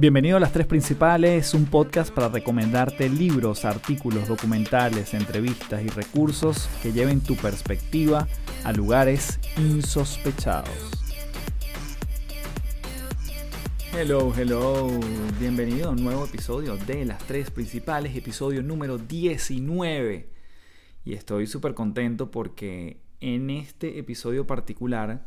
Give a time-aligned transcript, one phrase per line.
[0.00, 6.70] Bienvenido a Las Tres Principales, un podcast para recomendarte libros, artículos, documentales, entrevistas y recursos
[6.82, 8.26] que lleven tu perspectiva
[8.64, 10.70] a lugares insospechados.
[13.92, 14.88] Hello, hello,
[15.38, 20.30] bienvenido a un nuevo episodio de Las Tres Principales, episodio número 19.
[21.04, 25.26] Y estoy súper contento porque en este episodio particular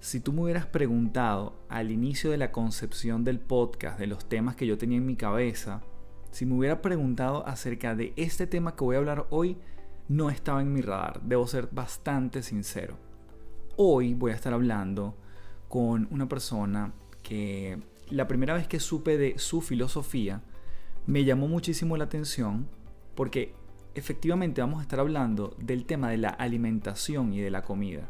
[0.00, 4.54] si tú me hubieras preguntado al inicio de la concepción del podcast, de los temas
[4.54, 5.82] que yo tenía en mi cabeza,
[6.30, 9.56] si me hubiera preguntado acerca de este tema que voy a hablar hoy,
[10.08, 12.96] no estaba en mi radar, debo ser bastante sincero.
[13.76, 15.16] Hoy voy a estar hablando
[15.68, 17.78] con una persona que
[18.10, 20.42] la primera vez que supe de su filosofía
[21.06, 22.68] me llamó muchísimo la atención
[23.14, 23.54] porque
[23.94, 28.08] efectivamente vamos a estar hablando del tema de la alimentación y de la comida.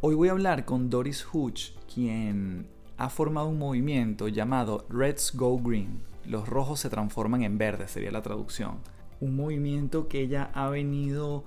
[0.00, 5.58] Hoy voy a hablar con Doris Hutch, quien ha formado un movimiento llamado Reds Go
[5.58, 6.02] Green.
[6.24, 8.76] Los rojos se transforman en verde, sería la traducción.
[9.20, 11.42] Un movimiento que ella ha venido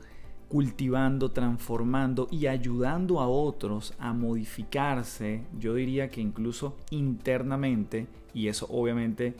[0.49, 8.67] cultivando, transformando y ayudando a otros a modificarse, yo diría que incluso internamente, y eso
[8.69, 9.33] obviamente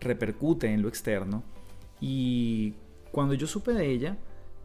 [0.00, 1.42] repercute en lo externo.
[2.00, 2.72] Y
[3.12, 4.16] cuando yo supe de ella,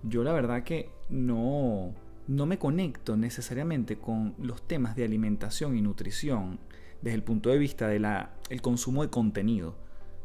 [0.04, 1.94] yo la verdad que no,
[2.30, 6.60] no me conecto necesariamente con los temas de alimentación y nutrición
[7.02, 9.76] desde el punto de vista del consumo de contenido.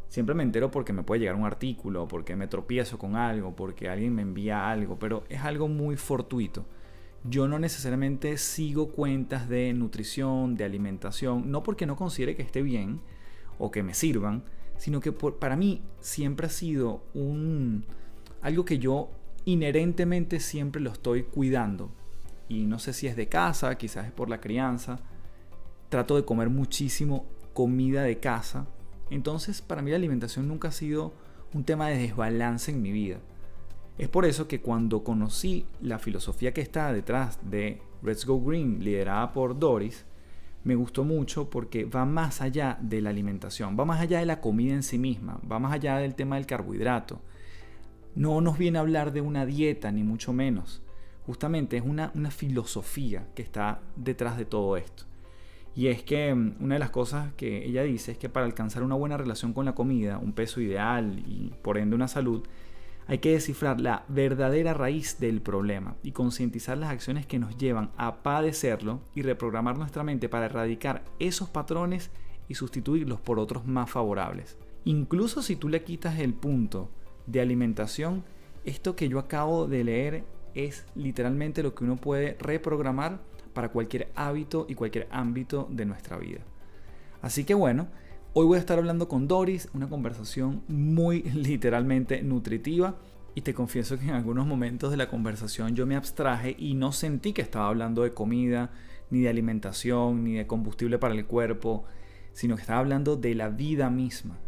[0.09, 3.89] Siempre me entero porque me puede llegar un artículo, porque me tropiezo con algo, porque
[3.89, 6.67] alguien me envía algo, pero es algo muy fortuito.
[7.25, 12.61] Yo no necesariamente sigo cuentas de nutrición, de alimentación, no porque no considere que esté
[12.61, 13.01] bien
[13.59, 14.45] o que me sirvan,
[14.77, 17.87] sino que para mí siempre ha sido un
[18.43, 19.09] algo que yo
[19.45, 21.91] inherentemente siempre lo estoy cuidando.
[22.49, 25.01] Y no sé si es de casa, quizás es por la crianza.
[25.89, 28.67] Trato de comer muchísimo comida de casa.
[29.11, 31.13] Entonces para mí la alimentación nunca ha sido
[31.53, 33.19] un tema de desbalance en mi vida.
[33.97, 38.83] Es por eso que cuando conocí la filosofía que está detrás de Let's Go Green,
[38.83, 40.05] liderada por Doris,
[40.65, 44.41] me gustó mucho porque va más allá de la alimentación, va más allá de la
[44.41, 47.21] comida en sí misma, va más allá del tema del carbohidrato,
[48.15, 50.83] no nos viene a hablar de una dieta, ni mucho menos.
[51.27, 55.05] Justamente es una, filosofía que está detrás de todo esto.
[55.75, 58.83] Y es que mm, una de las cosas que ella dice es que para alcanzar
[58.83, 62.47] una buena relación con la comida, un peso ideal y por ende una salud,
[63.07, 67.91] hay que descifrar la verdadera raíz del problema y concientizar las acciones que nos llevan
[67.97, 72.11] a padecerlo y reprogramar nuestra mente para erradicar esos patrones
[72.49, 74.57] y sustituirlos por otros más favorables.
[74.85, 76.91] Incluso si tú le quitas el punto
[77.27, 78.25] de alimentación,
[78.65, 80.25] esto que yo acabo de leer
[80.55, 83.21] es literalmente lo que uno puede reprogramar
[83.53, 86.41] para cualquier hábito y cualquier ámbito de nuestra vida.
[87.23, 87.89] Así que bueno,
[88.33, 92.97] hoy voy a estar hablando con Doris, una conversación muy literalmente nutritiva.
[93.37, 96.93] Y te confieso que en algunos momentos de la conversación yo me abstraje y no
[96.93, 98.71] sentí que estaba hablando de comida,
[99.11, 101.85] ni de alimentación, ni de combustible para el cuerpo,
[102.33, 104.39] sino que estaba hablando de la vida misma.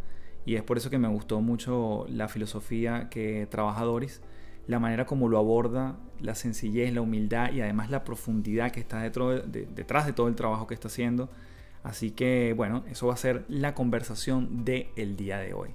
[0.46, 4.22] Y es por eso que me gustó mucho la filosofía que trabaja Doris,
[4.68, 9.02] la manera como lo aborda, la sencillez, la humildad y además la profundidad que está
[9.02, 11.28] detrás de todo el trabajo que está haciendo.
[11.82, 15.70] Así que bueno, eso va a ser la conversación del día de hoy.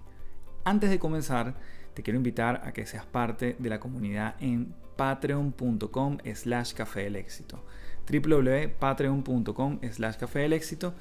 [0.63, 1.55] Antes de comenzar,
[1.93, 7.17] te quiero invitar a que seas parte de la comunidad en patreon.com slash café del
[7.17, 7.63] éxito
[8.09, 10.93] www.patreon.com slash café del éxito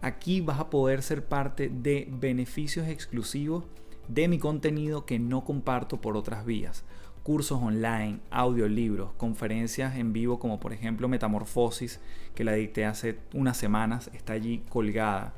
[0.00, 3.64] Aquí vas a poder ser parte de beneficios exclusivos
[4.06, 6.84] de mi contenido que no comparto por otras vías.
[7.24, 12.00] Cursos online, audiolibros, conferencias en vivo como por ejemplo Metamorfosis,
[12.36, 15.34] que la dicté hace unas semanas, está allí colgada.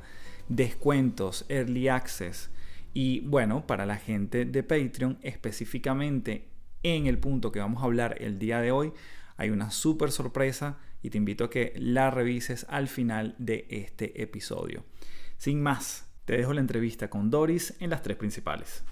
[0.47, 2.51] Descuentos, early access.
[2.93, 6.47] Y bueno, para la gente de Patreon, específicamente
[6.83, 8.93] en el punto que vamos a hablar el día de hoy,
[9.37, 14.21] hay una súper sorpresa y te invito a que la revises al final de este
[14.21, 14.85] episodio.
[15.37, 18.83] Sin más, te dejo la entrevista con Doris en las tres principales.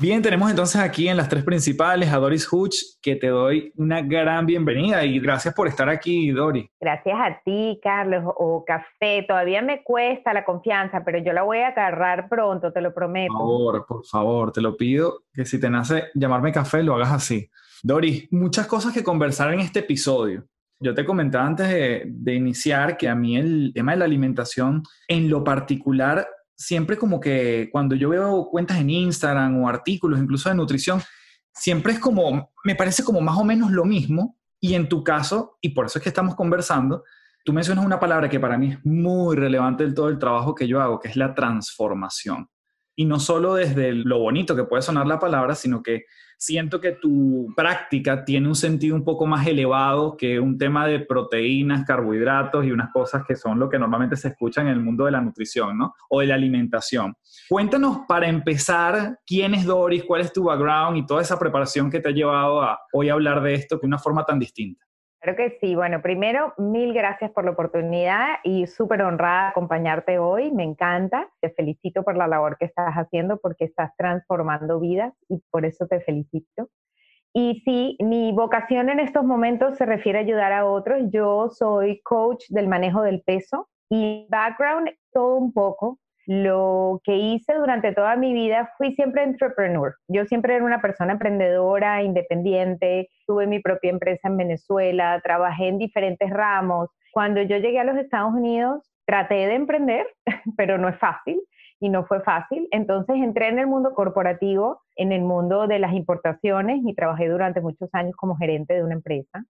[0.00, 4.00] Bien, tenemos entonces aquí en las tres principales a Doris Hutch, que te doy una
[4.00, 6.70] gran bienvenida y gracias por estar aquí, Doris.
[6.80, 9.26] Gracias a ti, Carlos, o Café.
[9.28, 13.34] Todavía me cuesta la confianza, pero yo la voy a agarrar pronto, te lo prometo.
[13.34, 17.12] Por favor, por favor, te lo pido que si te nace llamarme Café, lo hagas
[17.12, 17.50] así.
[17.82, 20.46] Doris, muchas cosas que conversar en este episodio.
[20.78, 24.82] Yo te comentaba antes de, de iniciar que a mí el tema de la alimentación
[25.08, 26.26] en lo particular
[26.60, 31.02] siempre como que cuando yo veo cuentas en Instagram o artículos incluso de nutrición,
[31.54, 35.56] siempre es como, me parece como más o menos lo mismo, Y en tu caso,
[35.62, 37.02] y por eso es que estamos conversando,
[37.46, 40.68] tú mencionas una palabra que para mí es muy relevante en todo el trabajo que
[40.68, 42.46] yo hago, que es la transformación.
[42.96, 46.04] Y no solo desde lo bonito que puede sonar la palabra, sino que
[46.40, 51.00] siento que tu práctica tiene un sentido un poco más elevado que un tema de
[51.00, 55.04] proteínas, carbohidratos y unas cosas que son lo que normalmente se escucha en el mundo
[55.04, 55.94] de la nutrición, ¿no?
[56.08, 57.14] O de la alimentación.
[57.48, 62.00] Cuéntanos para empezar quién es Doris, cuál es tu background y toda esa preparación que
[62.00, 64.86] te ha llevado a hoy hablar de esto de una forma tan distinta.
[65.20, 65.74] Claro que sí.
[65.74, 70.50] Bueno, primero, mil gracias por la oportunidad y súper honrada acompañarte hoy.
[70.50, 71.28] Me encanta.
[71.40, 75.86] Te felicito por la labor que estás haciendo porque estás transformando vidas y por eso
[75.86, 76.70] te felicito.
[77.34, 81.02] Y sí, mi vocación en estos momentos se refiere a ayudar a otros.
[81.12, 85.98] Yo soy coach del manejo del peso y background todo un poco.
[86.32, 89.96] Lo que hice durante toda mi vida fui siempre entrepreneur.
[90.06, 95.78] Yo siempre era una persona emprendedora, independiente, tuve mi propia empresa en Venezuela, trabajé en
[95.78, 96.88] diferentes ramos.
[97.12, 100.06] Cuando yo llegué a los Estados Unidos, traté de emprender,
[100.56, 101.42] pero no es fácil
[101.80, 102.68] y no fue fácil.
[102.70, 107.60] Entonces entré en el mundo corporativo, en el mundo de las importaciones y trabajé durante
[107.60, 109.42] muchos años como gerente de una empresa.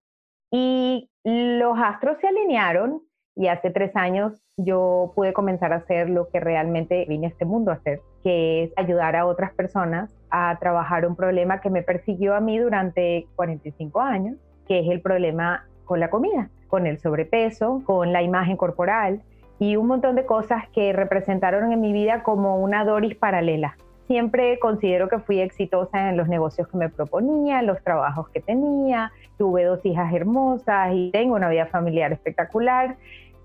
[0.51, 3.03] Y los astros se alinearon
[3.41, 7.47] y hace tres años yo pude comenzar a hacer lo que realmente vine a este
[7.47, 11.83] mundo a hacer, que es ayudar a otras personas a trabajar un problema que me
[11.83, 14.37] persiguió a mí durante 45 años,
[14.69, 19.23] que es el problema con la comida, con el sobrepeso, con la imagen corporal
[19.59, 23.79] y un montón de cosas que representaron en mi vida como una Doris paralela.
[24.07, 29.13] Siempre considero que fui exitosa en los negocios que me proponía, los trabajos que tenía,
[29.39, 32.97] tuve dos hijas hermosas y tengo una vida familiar espectacular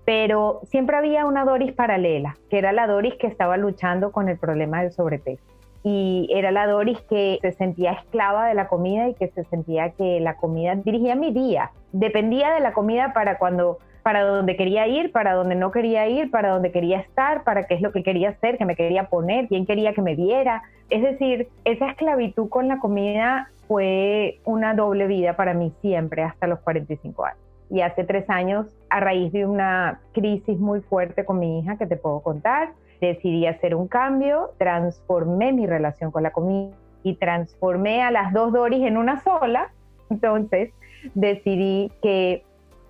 [0.06, 4.38] pero siempre había una Doris paralela, que era la Doris que estaba luchando con el
[4.38, 5.42] problema del sobrepeso.
[5.82, 9.90] Y era la Doris que se sentía esclava de la comida y que se sentía
[9.90, 11.72] que la comida dirigía mi día.
[11.92, 16.30] Dependía de la comida para cuando para donde quería ir, para donde no quería ir,
[16.30, 19.48] para donde quería estar, para qué es lo que quería hacer, que me quería poner,
[19.48, 20.62] quién quería que me viera.
[20.90, 26.46] Es decir, esa esclavitud con la comida fue una doble vida para mí siempre, hasta
[26.46, 31.38] los 45 años y hace tres años, a raíz de una crisis muy fuerte con
[31.38, 36.30] mi hija que te puedo contar, decidí hacer un cambio, transformé mi relación con la
[36.30, 36.70] comida
[37.02, 39.70] y transformé a las dos Doris en una sola.
[40.10, 40.72] Entonces
[41.14, 42.44] decidí que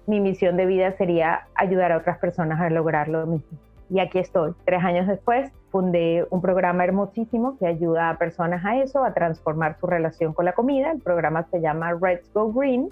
[0.07, 3.59] mi misión de vida sería ayudar a otras personas a lograr lo mismo.
[3.89, 4.53] Y aquí estoy.
[4.65, 9.79] Tres años después fundé un programa hermosísimo que ayuda a personas a eso, a transformar
[9.79, 10.91] su relación con la comida.
[10.91, 12.91] El programa se llama Reds Go Green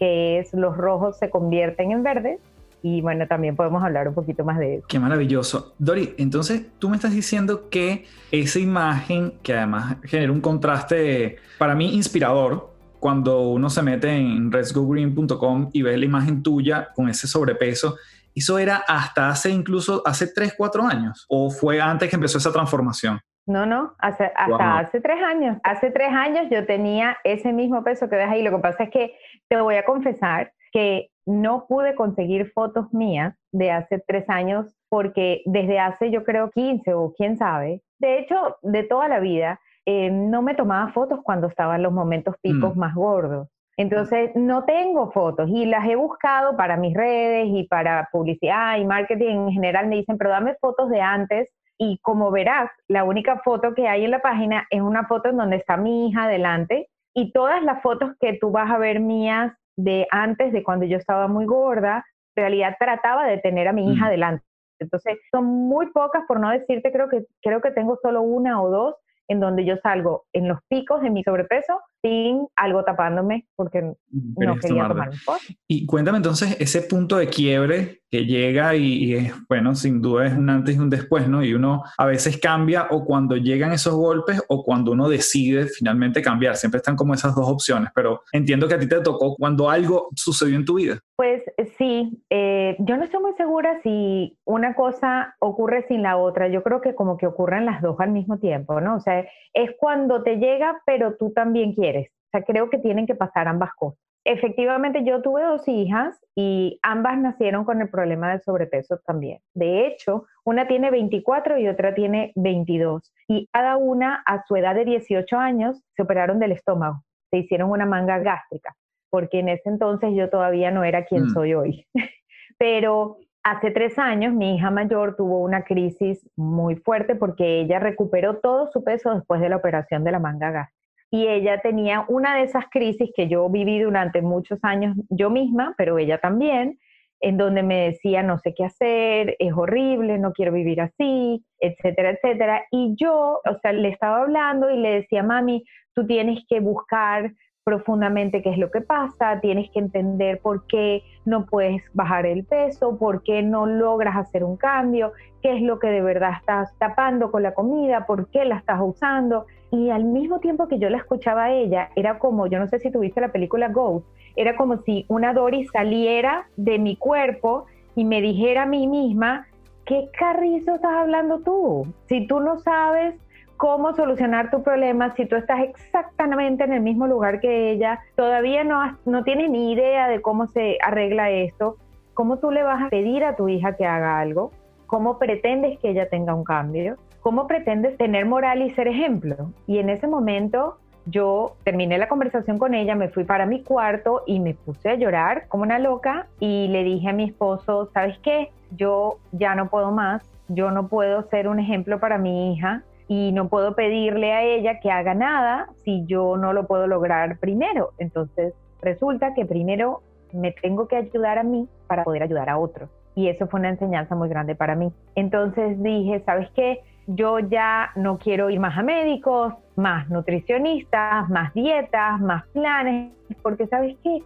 [0.00, 2.40] que es los rojos se convierten en verdes.
[2.82, 4.86] Y bueno, también podemos hablar un poquito más de eso.
[4.88, 5.74] Qué maravilloso.
[5.78, 11.74] Dori, entonces tú me estás diciendo que esa imagen, que además genera un contraste para
[11.74, 17.26] mí inspirador, cuando uno se mete en retsgogreen.com y ve la imagen tuya con ese
[17.26, 17.96] sobrepeso,
[18.34, 21.26] ¿eso era hasta hace incluso hace 3, 4 años?
[21.28, 23.20] ¿O fue antes que empezó esa transformación?
[23.46, 24.30] No, no, hasta
[24.78, 25.58] hace tres años.
[25.64, 28.42] Hace tres años yo tenía ese mismo peso que ves ahí.
[28.42, 29.14] Lo que pasa es que
[29.50, 35.42] te voy a confesar que no pude conseguir fotos mías de hace tres años porque
[35.44, 40.10] desde hace yo creo 15 o quién sabe, de hecho de toda la vida, eh,
[40.10, 42.78] no me tomaba fotos cuando estaba en los momentos picos mm.
[42.78, 43.48] más gordos.
[43.76, 48.84] Entonces, no tengo fotos y las he buscado para mis redes y para publicidad y
[48.84, 49.86] marketing en general.
[49.86, 54.04] Me dicen, pero dame fotos de antes y como verás, la única foto que hay
[54.04, 57.82] en la página es una foto en donde está mi hija delante y todas las
[57.82, 62.04] fotos que tú vas a ver mías de antes, de cuando yo estaba muy gorda,
[62.36, 64.10] en realidad trataba de tener a mi hija mm.
[64.10, 64.44] delante.
[64.78, 68.70] Entonces, son muy pocas, por no decirte, creo que, creo que tengo solo una o
[68.70, 68.94] dos
[69.28, 74.56] en donde yo salgo en los picos de mi sobrepeso sin algo tapándome porque no
[74.56, 75.40] quería tomar foto.
[75.66, 80.32] Y cuéntame entonces ese punto de quiebre que llega y, es, bueno, sin duda es
[80.32, 81.44] un antes y un después, ¿no?
[81.44, 86.20] Y uno a veces cambia o cuando llegan esos golpes o cuando uno decide finalmente
[86.20, 86.56] cambiar.
[86.56, 90.08] Siempre están como esas dos opciones, pero entiendo que a ti te tocó cuando algo
[90.16, 90.98] sucedió en tu vida.
[91.14, 91.42] Pues
[91.78, 96.48] sí, eh, yo no estoy muy segura si una cosa ocurre sin la otra.
[96.48, 98.96] Yo creo que como que ocurren las dos al mismo tiempo, ¿no?
[98.96, 101.89] O sea, es cuando te llega, pero tú también quieres.
[102.30, 103.98] O sea, creo que tienen que pasar ambas cosas.
[104.24, 109.40] Efectivamente, yo tuve dos hijas y ambas nacieron con el problema del sobrepeso también.
[109.54, 113.12] De hecho, una tiene 24 y otra tiene 22.
[113.28, 117.70] Y cada una a su edad de 18 años se operaron del estómago, se hicieron
[117.70, 118.76] una manga gástrica,
[119.10, 121.30] porque en ese entonces yo todavía no era quien mm.
[121.30, 121.86] soy hoy.
[122.58, 128.36] Pero hace tres años mi hija mayor tuvo una crisis muy fuerte porque ella recuperó
[128.36, 130.79] todo su peso después de la operación de la manga gástrica.
[131.10, 135.74] Y ella tenía una de esas crisis que yo viví durante muchos años yo misma,
[135.76, 136.78] pero ella también,
[137.20, 142.10] en donde me decía, no sé qué hacer, es horrible, no quiero vivir así, etcétera,
[142.10, 142.64] etcétera.
[142.70, 145.64] Y yo, o sea, le estaba hablando y le decía, mami,
[145.94, 147.32] tú tienes que buscar
[147.64, 152.44] profundamente qué es lo que pasa, tienes que entender por qué no puedes bajar el
[152.44, 155.12] peso, por qué no logras hacer un cambio,
[155.42, 158.80] qué es lo que de verdad estás tapando con la comida, por qué la estás
[158.82, 159.46] usando.
[159.70, 162.80] Y al mismo tiempo que yo la escuchaba a ella, era como, yo no sé
[162.80, 168.04] si tuviste la película Ghost, era como si una Dory saliera de mi cuerpo y
[168.04, 169.46] me dijera a mí misma,
[169.84, 171.86] ¿qué carrizo estás hablando tú?
[172.08, 173.14] Si tú no sabes
[173.60, 178.64] cómo solucionar tu problema, si tú estás exactamente en el mismo lugar que ella, todavía
[178.64, 181.76] no, no tienes ni idea de cómo se arregla esto,
[182.14, 184.50] ¿cómo tú le vas a pedir a tu hija que haga algo?
[184.86, 186.96] ¿Cómo pretendes que ella tenga un cambio?
[187.20, 189.52] ¿Cómo pretendes tener moral y ser ejemplo?
[189.66, 194.22] Y en ese momento yo terminé la conversación con ella, me fui para mi cuarto
[194.26, 198.18] y me puse a llorar como una loca y le dije a mi esposo, ¿sabes
[198.20, 198.52] qué?
[198.70, 203.32] Yo ya no puedo más, yo no puedo ser un ejemplo para mi hija y
[203.32, 207.90] no puedo pedirle a ella que haga nada si yo no lo puedo lograr primero.
[207.98, 210.00] Entonces resulta que primero
[210.32, 212.88] me tengo que ayudar a mí para poder ayudar a otros.
[213.16, 214.92] Y eso fue una enseñanza muy grande para mí.
[215.16, 216.84] Entonces dije, ¿sabes qué?
[217.08, 223.12] yo ya no quiero ir más a médicos, más nutricionistas, más dietas, más planes,
[223.42, 224.22] porque sabes qué,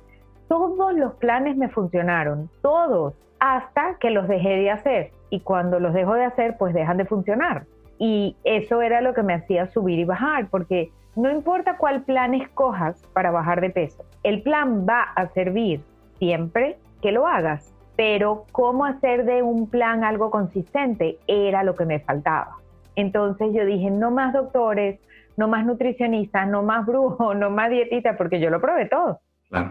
[0.49, 5.13] todos los planes me funcionaron, todos, hasta que los dejé de hacer.
[5.31, 7.65] Y cuando los dejo de hacer, pues dejan de funcionar.
[7.99, 12.35] Y eso era lo que me hacía subir y bajar, porque no importa cuál plan
[12.35, 15.81] escojas para bajar de peso, el plan va a servir
[16.19, 17.73] siempre que lo hagas.
[17.97, 22.57] Pero cómo hacer de un plan algo consistente era lo que me faltaba.
[22.97, 24.99] Entonces yo dije, no más doctores,
[25.37, 29.21] no más nutricionistas, no más brujos, no más dietita, porque yo lo probé todo.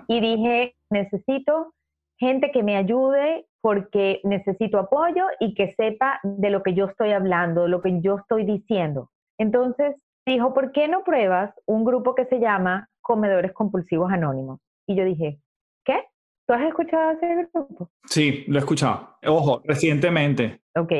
[0.07, 1.73] Y dije, necesito
[2.17, 7.11] gente que me ayude porque necesito apoyo y que sepa de lo que yo estoy
[7.13, 9.09] hablando, lo que yo estoy diciendo.
[9.39, 14.59] Entonces dijo, ¿por qué no pruebas un grupo que se llama Comedores Compulsivos Anónimos?
[14.85, 15.39] Y yo dije,
[15.85, 16.03] ¿qué?
[16.45, 17.89] ¿Tú has escuchado ese grupo?
[18.05, 19.15] Sí, lo he escuchado.
[19.25, 20.61] Ojo, recientemente.
[20.75, 20.91] Ok.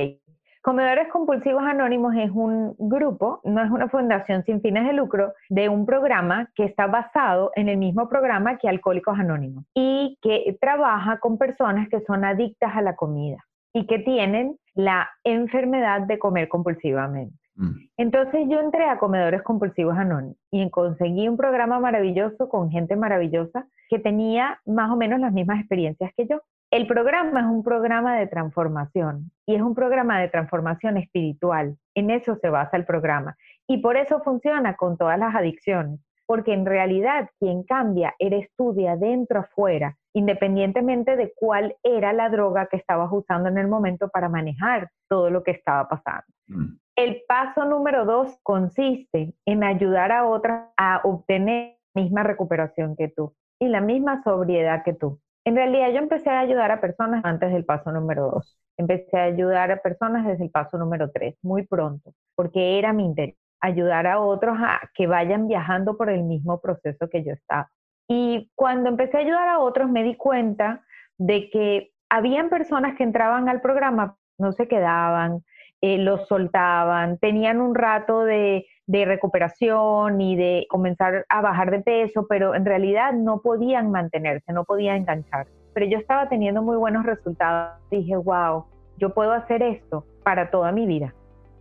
[0.64, 5.68] Comedores Compulsivos Anónimos es un grupo, no es una fundación sin fines de lucro, de
[5.68, 11.20] un programa que está basado en el mismo programa que Alcohólicos Anónimos y que trabaja
[11.20, 13.44] con personas que son adictas a la comida
[13.74, 17.36] y que tienen la enfermedad de comer compulsivamente.
[17.56, 17.72] Mm.
[17.98, 23.68] Entonces yo entré a Comedores Compulsivos Anónimos y conseguí un programa maravilloso con gente maravillosa
[23.90, 26.42] que tenía más o menos las mismas experiencias que yo.
[26.74, 31.78] El programa es un programa de transformación y es un programa de transformación espiritual.
[31.94, 33.38] En eso se basa el programa.
[33.68, 38.74] Y por eso funciona con todas las adicciones, porque en realidad quien cambia eres tú
[38.74, 44.10] de adentro afuera, independientemente de cuál era la droga que estabas usando en el momento
[44.10, 46.26] para manejar todo lo que estaba pasando.
[46.48, 46.78] Mm.
[46.96, 53.10] El paso número dos consiste en ayudar a otras a obtener la misma recuperación que
[53.10, 55.20] tú y la misma sobriedad que tú.
[55.46, 58.58] En realidad yo empecé a ayudar a personas antes del paso número dos.
[58.78, 63.06] Empecé a ayudar a personas desde el paso número tres, muy pronto, porque era mi
[63.06, 67.70] interés, ayudar a otros a que vayan viajando por el mismo proceso que yo estaba.
[68.08, 70.84] Y cuando empecé a ayudar a otros me di cuenta
[71.18, 75.44] de que habían personas que entraban al programa, no se quedaban,
[75.86, 82.26] eh, los soltaban, tenían un rato de, recuperación y de comenzar a bajar de peso,
[82.30, 85.48] pero en realidad no podían mantenerse, no podían enganchar.
[85.74, 87.82] Pero yo estaba teniendo muy buenos resultados.
[87.92, 88.64] Dije, wow,
[88.98, 91.14] yo puedo hacer esto para toda mi vida.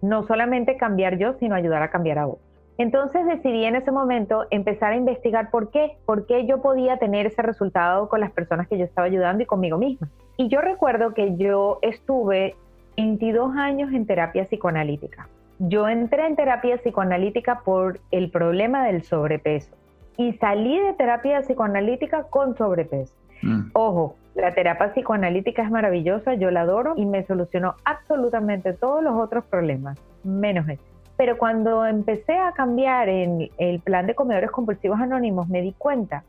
[0.02, 2.46] No solamente cambiar yo, sino ayudar a cambiar a otros.
[2.78, 7.26] Entonces decidí en ese momento empezar a investigar por qué, por qué yo podía tener
[7.26, 10.08] ese resultado con las personas que yo estaba ayudando y conmigo misma.
[10.36, 12.54] Y yo recuerdo que yo estuve
[12.96, 15.28] 22 años en terapia psicoanalítica.
[15.58, 19.70] Yo entré en terapia psicoanalítica por el problema del sobrepeso
[20.16, 23.14] y salí de terapia psicoanalítica con sobrepeso.
[23.42, 23.70] Mm.
[23.72, 29.14] Ojo, la terapia psicoanalítica es maravillosa, yo la adoro y me solucionó absolutamente todos los
[29.14, 30.82] otros problemas, menos ese.
[31.16, 36.24] Pero cuando empecé a cambiar en el plan de comedores compulsivos anónimos, me di cuenta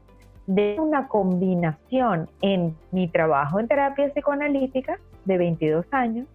[0.45, 6.27] de una combinación en mi trabajo en terapia psicoanalítica de 22 años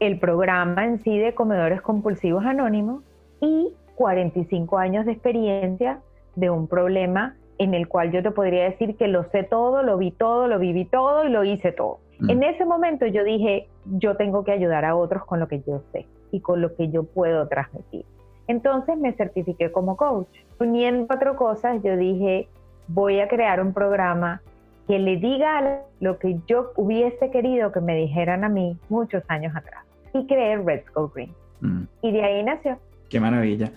[0.00, 3.02] el programa en sí de Comedores Compulsivos Anónimos
[3.40, 6.00] y 45 años de experiencia
[6.36, 9.98] de un problema en el cual yo te podría decir que lo sé todo, lo
[9.98, 11.98] vi todo, lo viví todo y lo hice todo.
[12.20, 12.30] Mm.
[12.30, 15.82] En ese momento yo dije, yo tengo que ayudar a otros con lo que yo
[15.92, 18.04] sé y con lo que yo puedo transmitir.
[18.46, 20.28] Entonces me certifiqué como coach.
[20.60, 22.48] Uniendo cuatro cosas, yo dije,
[22.86, 24.40] voy a crear un programa
[24.86, 29.54] que le diga lo que yo hubiese querido que me dijeran a mí muchos años
[29.54, 29.84] atrás.
[30.14, 31.34] Y creé Red School Green.
[31.60, 31.82] Mm.
[32.02, 32.78] Y de ahí nació.
[33.08, 33.72] Qué maravilla.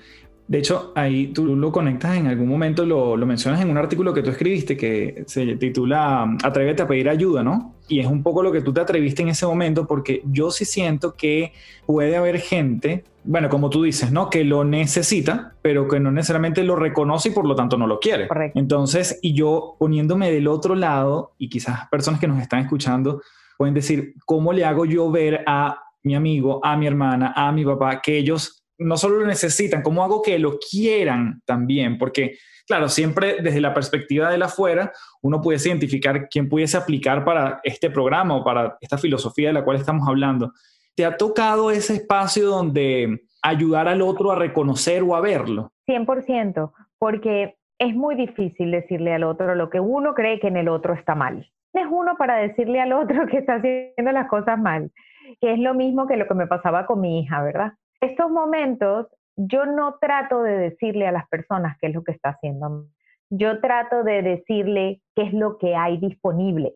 [0.52, 4.14] De hecho, ahí tú lo conectas en algún momento, lo, lo, mencionas en un artículo
[4.14, 7.76] que tú escribiste que se titula Atrévete a pedir ayuda, ¿no?
[7.88, 10.66] Y es un poco lo que tú te atreviste en ese momento porque yo sí
[10.66, 11.54] siento que
[11.86, 14.30] puede haber gente, bueno, como tú dices, ¿no?
[14.30, 18.02] Que lo necesita, pero que no necesariamente lo reconoce y por lo tanto no lo
[18.02, 18.28] quiere.
[18.28, 18.60] Correcto.
[18.60, 23.22] Entonces, y yo poniéndome del otro lado, y quizás personas que nos están escuchando
[23.58, 27.66] pueden decir, ¿cómo le hago yo ver a mi amigo, a mi hermana, a mi
[27.66, 31.98] papá, que ellos no solo lo necesitan, ¿cómo hago que lo quieran también?
[31.98, 34.92] Porque, claro, siempre desde la perspectiva de la afuera,
[35.22, 39.64] uno puede identificar quién pudiese aplicar para este programa o para esta filosofía de la
[39.64, 40.52] cual estamos hablando.
[40.96, 45.72] ¿Te ha tocado ese espacio donde ayudar al otro a reconocer o a verlo?
[45.88, 50.70] 100%, porque es muy difícil decirle al otro lo que uno cree que en el
[50.70, 51.52] otro está mal.
[51.74, 54.92] Es uno para decirle al otro que está haciendo las cosas mal,
[55.40, 57.74] que es lo mismo que lo que me pasaba con mi hija, ¿verdad?
[58.02, 59.08] estos momentos
[59.38, 62.88] yo no trato de decirle a las personas qué es lo que está haciendo.
[63.30, 66.76] Yo trato de decirle qué es lo que hay disponible.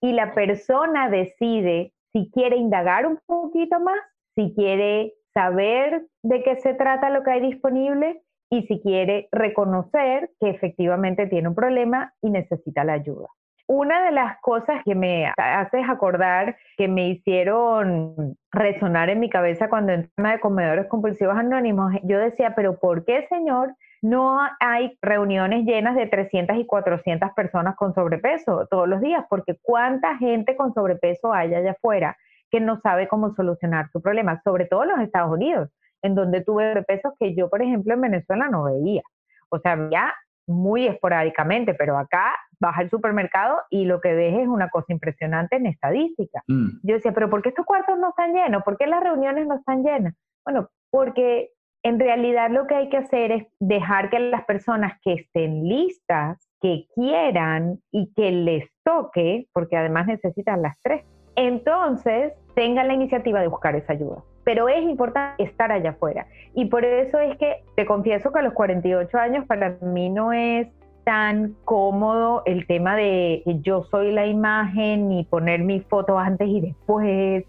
[0.00, 4.00] Y la persona decide si quiere indagar un poquito más,
[4.34, 10.30] si quiere saber de qué se trata lo que hay disponible y si quiere reconocer
[10.40, 13.28] que efectivamente tiene un problema y necesita la ayuda.
[13.66, 19.68] Una de las cosas que me haces acordar que me hicieron resonar en mi cabeza
[19.68, 25.64] cuando entré de comedores compulsivos anónimos, yo decía, pero ¿por qué, señor, no hay reuniones
[25.64, 29.24] llenas de 300 y 400 personas con sobrepeso todos los días?
[29.30, 32.16] Porque ¿cuánta gente con sobrepeso hay allá afuera
[32.50, 34.40] que no sabe cómo solucionar su problema?
[34.42, 35.70] Sobre todo en los Estados Unidos,
[36.02, 39.02] en donde tuve sobrepeso que yo, por ejemplo, en Venezuela no veía.
[39.50, 40.12] O sea, ya
[40.46, 45.56] muy esporádicamente, pero acá vas al supermercado y lo que ves es una cosa impresionante
[45.56, 46.42] en estadística.
[46.46, 46.80] Mm.
[46.82, 48.62] Yo decía, pero ¿por qué estos cuartos no están llenos?
[48.62, 50.14] ¿Por qué las reuniones no están llenas?
[50.44, 51.50] Bueno, porque
[51.84, 56.48] en realidad lo que hay que hacer es dejar que las personas que estén listas,
[56.60, 63.40] que quieran y que les toque, porque además necesitan las tres, entonces tengan la iniciativa
[63.40, 66.26] de buscar esa ayuda pero es importante estar allá afuera.
[66.54, 70.32] Y por eso es que te confieso que a los 48 años para mí no
[70.32, 70.68] es
[71.04, 76.60] tan cómodo el tema de yo soy la imagen y poner mi foto antes y
[76.60, 77.44] después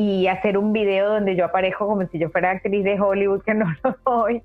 [0.00, 3.52] y hacer un video donde yo aparezco como si yo fuera actriz de Hollywood, que
[3.52, 4.42] no lo soy,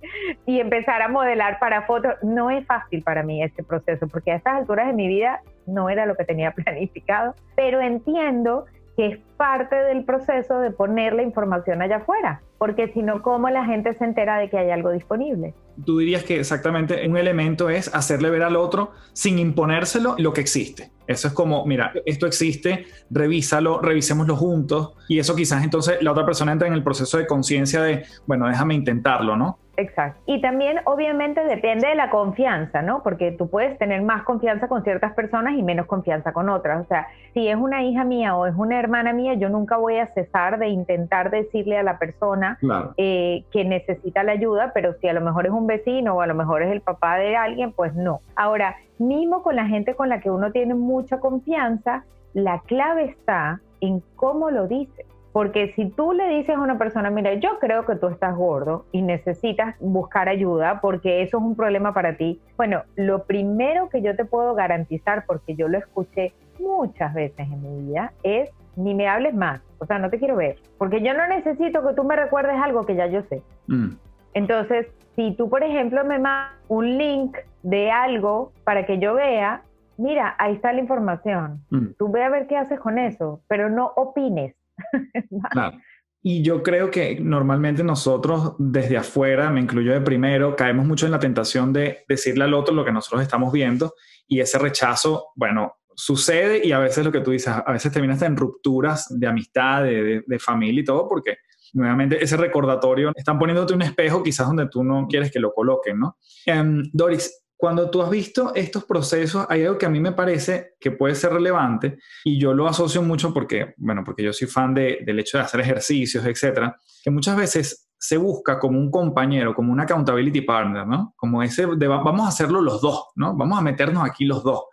[0.47, 2.15] y empezar a modelar para fotos.
[2.23, 5.91] No es fácil para mí este proceso, porque a estas alturas de mi vida no
[5.91, 11.23] era lo que tenía planificado, pero entiendo que es parte del proceso de poner la
[11.23, 14.91] información allá afuera, porque si no, ¿cómo la gente se entera de que hay algo
[14.91, 15.53] disponible?
[15.85, 20.41] Tú dirías que exactamente un elemento es hacerle ver al otro sin imponérselo lo que
[20.41, 20.91] existe.
[21.07, 26.25] Eso es como, mira, esto existe, revísalo, revisémoslo juntos y eso quizás entonces la otra
[26.25, 29.59] persona entra en el proceso de conciencia de, bueno, déjame intentarlo, ¿no?
[29.75, 30.19] Exacto.
[30.27, 33.01] Y también obviamente depende de la confianza, ¿no?
[33.01, 36.85] Porque tú puedes tener más confianza con ciertas personas y menos confianza con otras.
[36.85, 39.97] O sea, si es una hija mía o es una hermana mía, yo nunca voy
[39.97, 42.59] a cesar de intentar decirle a la persona
[42.97, 46.27] eh, que necesita la ayuda, pero si a lo mejor es un vecino o a
[46.27, 48.21] lo mejor es el papá de alguien, pues no.
[48.35, 53.59] Ahora, mismo con la gente con la que uno tiene mucha confianza, la clave está
[53.81, 55.05] en cómo lo dice.
[55.33, 58.85] Porque si tú le dices a una persona, mira, yo creo que tú estás gordo
[58.91, 64.03] y necesitas buscar ayuda porque eso es un problema para ti, bueno, lo primero que
[64.03, 68.93] yo te puedo garantizar, porque yo lo escuché muchas veces en mi vida, es ni
[68.93, 72.03] me hables más, o sea, no te quiero ver, porque yo no necesito que tú
[72.03, 73.41] me recuerdes algo que ya yo sé.
[73.67, 73.95] Mm.
[74.35, 79.63] Entonces, si tú, por ejemplo, me mandas un link de algo para que yo vea,
[79.97, 81.93] mira, ahí está la información, mm.
[81.97, 84.55] tú ve a ver qué haces con eso, pero no opines
[85.51, 85.77] claro.
[86.25, 91.11] Y yo creo que normalmente nosotros desde afuera, me incluyo de primero, caemos mucho en
[91.11, 93.93] la tentación de decirle al otro lo que nosotros estamos viendo
[94.25, 98.21] y ese rechazo, bueno, sucede y a veces lo que tú dices, a veces terminas
[98.21, 101.37] en rupturas de amistad, de, familia y todo, porque
[101.73, 105.99] nuevamente ese recordatorio, están poniéndote un espejo quizás donde tú no quieres que lo coloquen,
[105.99, 106.17] ¿no?
[106.45, 110.73] Em, Doris, cuando tú has visto estos procesos, hay algo que a mí me parece
[110.81, 114.73] que puede ser relevante y yo lo asocio mucho porque, bueno, porque yo soy fan
[114.73, 119.71] del hecho de hacer ejercicios, etcétera, que muchas veces se busca como un compañero, como
[119.71, 121.13] un accountability partner, ¿no?
[121.15, 123.33] Como ese de vamos a hacerlo los dos, ¿no?
[123.37, 124.63] Vamos a meternos aquí los dos.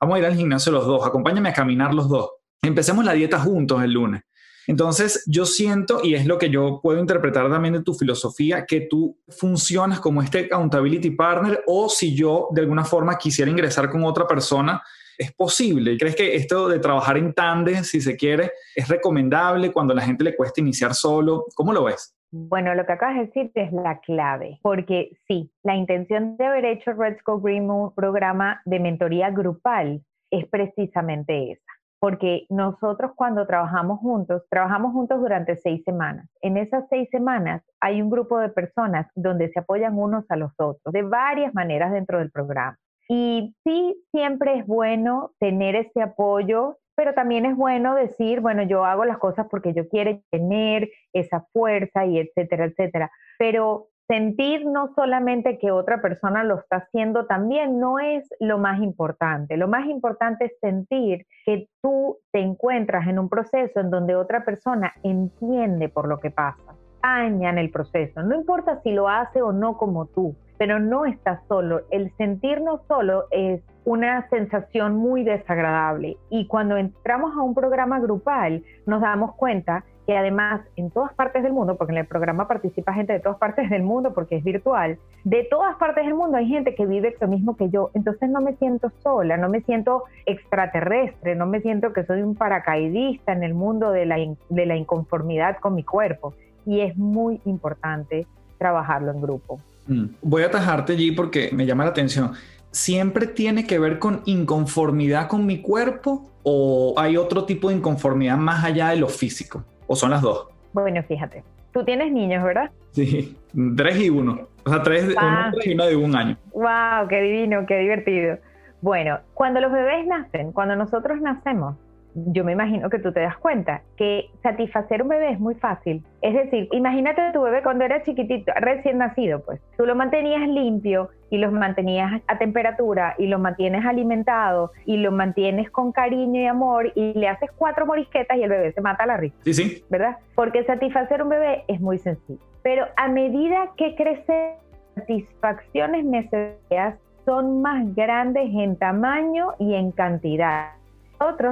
[0.00, 2.30] Vamos a ir al gimnasio los dos, acompáñame a caminar los dos.
[2.62, 4.22] Empecemos la dieta juntos el lunes.
[4.66, 8.82] Entonces, yo siento, y es lo que yo puedo interpretar también de tu filosofía, que
[8.82, 14.04] tú funcionas como este accountability partner o si yo de alguna forma quisiera ingresar con
[14.04, 14.82] otra persona,
[15.20, 15.98] es posible.
[15.98, 20.02] ¿Crees que esto de trabajar en tándem, si se quiere, es recomendable cuando a la
[20.02, 21.44] gente le cuesta iniciar solo?
[21.54, 22.16] ¿Cómo lo ves?
[22.32, 26.64] Bueno, lo que acabas de decir es la clave, porque sí, la intención de haber
[26.64, 33.46] hecho Red Go Green un programa de mentoría grupal es precisamente esa, porque nosotros cuando
[33.46, 36.28] trabajamos juntos, trabajamos juntos durante seis semanas.
[36.40, 40.52] En esas seis semanas hay un grupo de personas donde se apoyan unos a los
[40.58, 42.78] otros, de varias maneras dentro del programa.
[43.08, 48.84] Y sí, siempre es bueno tener ese apoyo pero también es bueno decir, bueno, yo
[48.84, 53.10] hago las cosas porque yo quiero tener esa fuerza y etcétera, etcétera.
[53.38, 58.82] Pero sentir no solamente que otra persona lo está haciendo también no es lo más
[58.82, 59.56] importante.
[59.56, 64.44] Lo más importante es sentir que tú te encuentras en un proceso en donde otra
[64.44, 68.20] persona entiende por lo que pasa, daña en el proceso.
[68.24, 71.82] No importa si lo hace o no como tú, pero no estás solo.
[71.92, 78.64] El sentirnos solo es una sensación muy desagradable y cuando entramos a un programa grupal
[78.86, 82.92] nos damos cuenta que además en todas partes del mundo, porque en el programa participa
[82.92, 86.48] gente de todas partes del mundo porque es virtual, de todas partes del mundo hay
[86.48, 90.02] gente que vive lo mismo que yo, entonces no me siento sola, no me siento
[90.26, 94.16] extraterrestre, no me siento que soy un paracaidista en el mundo de la,
[94.48, 96.34] de la inconformidad con mi cuerpo
[96.66, 98.26] y es muy importante
[98.58, 99.60] trabajarlo en grupo.
[99.86, 100.06] Mm.
[100.22, 102.32] Voy a atajarte allí porque me llama la atención.
[102.72, 108.36] ¿Siempre tiene que ver con inconformidad con mi cuerpo o hay otro tipo de inconformidad
[108.36, 109.62] más allá de lo físico?
[109.92, 110.46] ¿O son las dos?
[110.72, 111.42] Bueno, fíjate.
[111.72, 112.70] Tú tienes niños, ¿verdad?
[112.92, 113.36] Sí,
[113.76, 114.46] tres y uno.
[114.64, 115.50] O sea, tres, ah.
[115.64, 116.36] y uno de un año.
[116.52, 117.08] ¡Wow!
[117.08, 117.66] ¡Qué divino!
[117.66, 118.38] ¡Qué divertido!
[118.82, 121.74] Bueno, cuando los bebés nacen, cuando nosotros nacemos,
[122.14, 126.02] yo me imagino que tú te das cuenta que satisfacer un bebé es muy fácil.
[126.22, 131.10] Es decir, imagínate tu bebé cuando era chiquitito, recién nacido, pues tú lo mantenías limpio
[131.30, 136.46] y lo mantenías a temperatura y lo mantienes alimentado y lo mantienes con cariño y
[136.46, 139.36] amor y le haces cuatro morisquetas y el bebé se mata a la risa.
[139.44, 139.84] Sí, sí.
[139.88, 140.16] ¿Verdad?
[140.34, 142.40] Porque satisfacer un bebé es muy sencillo.
[142.62, 144.56] Pero a medida que crece,
[144.96, 150.79] satisfacciones necesarias son más grandes en tamaño y en cantidad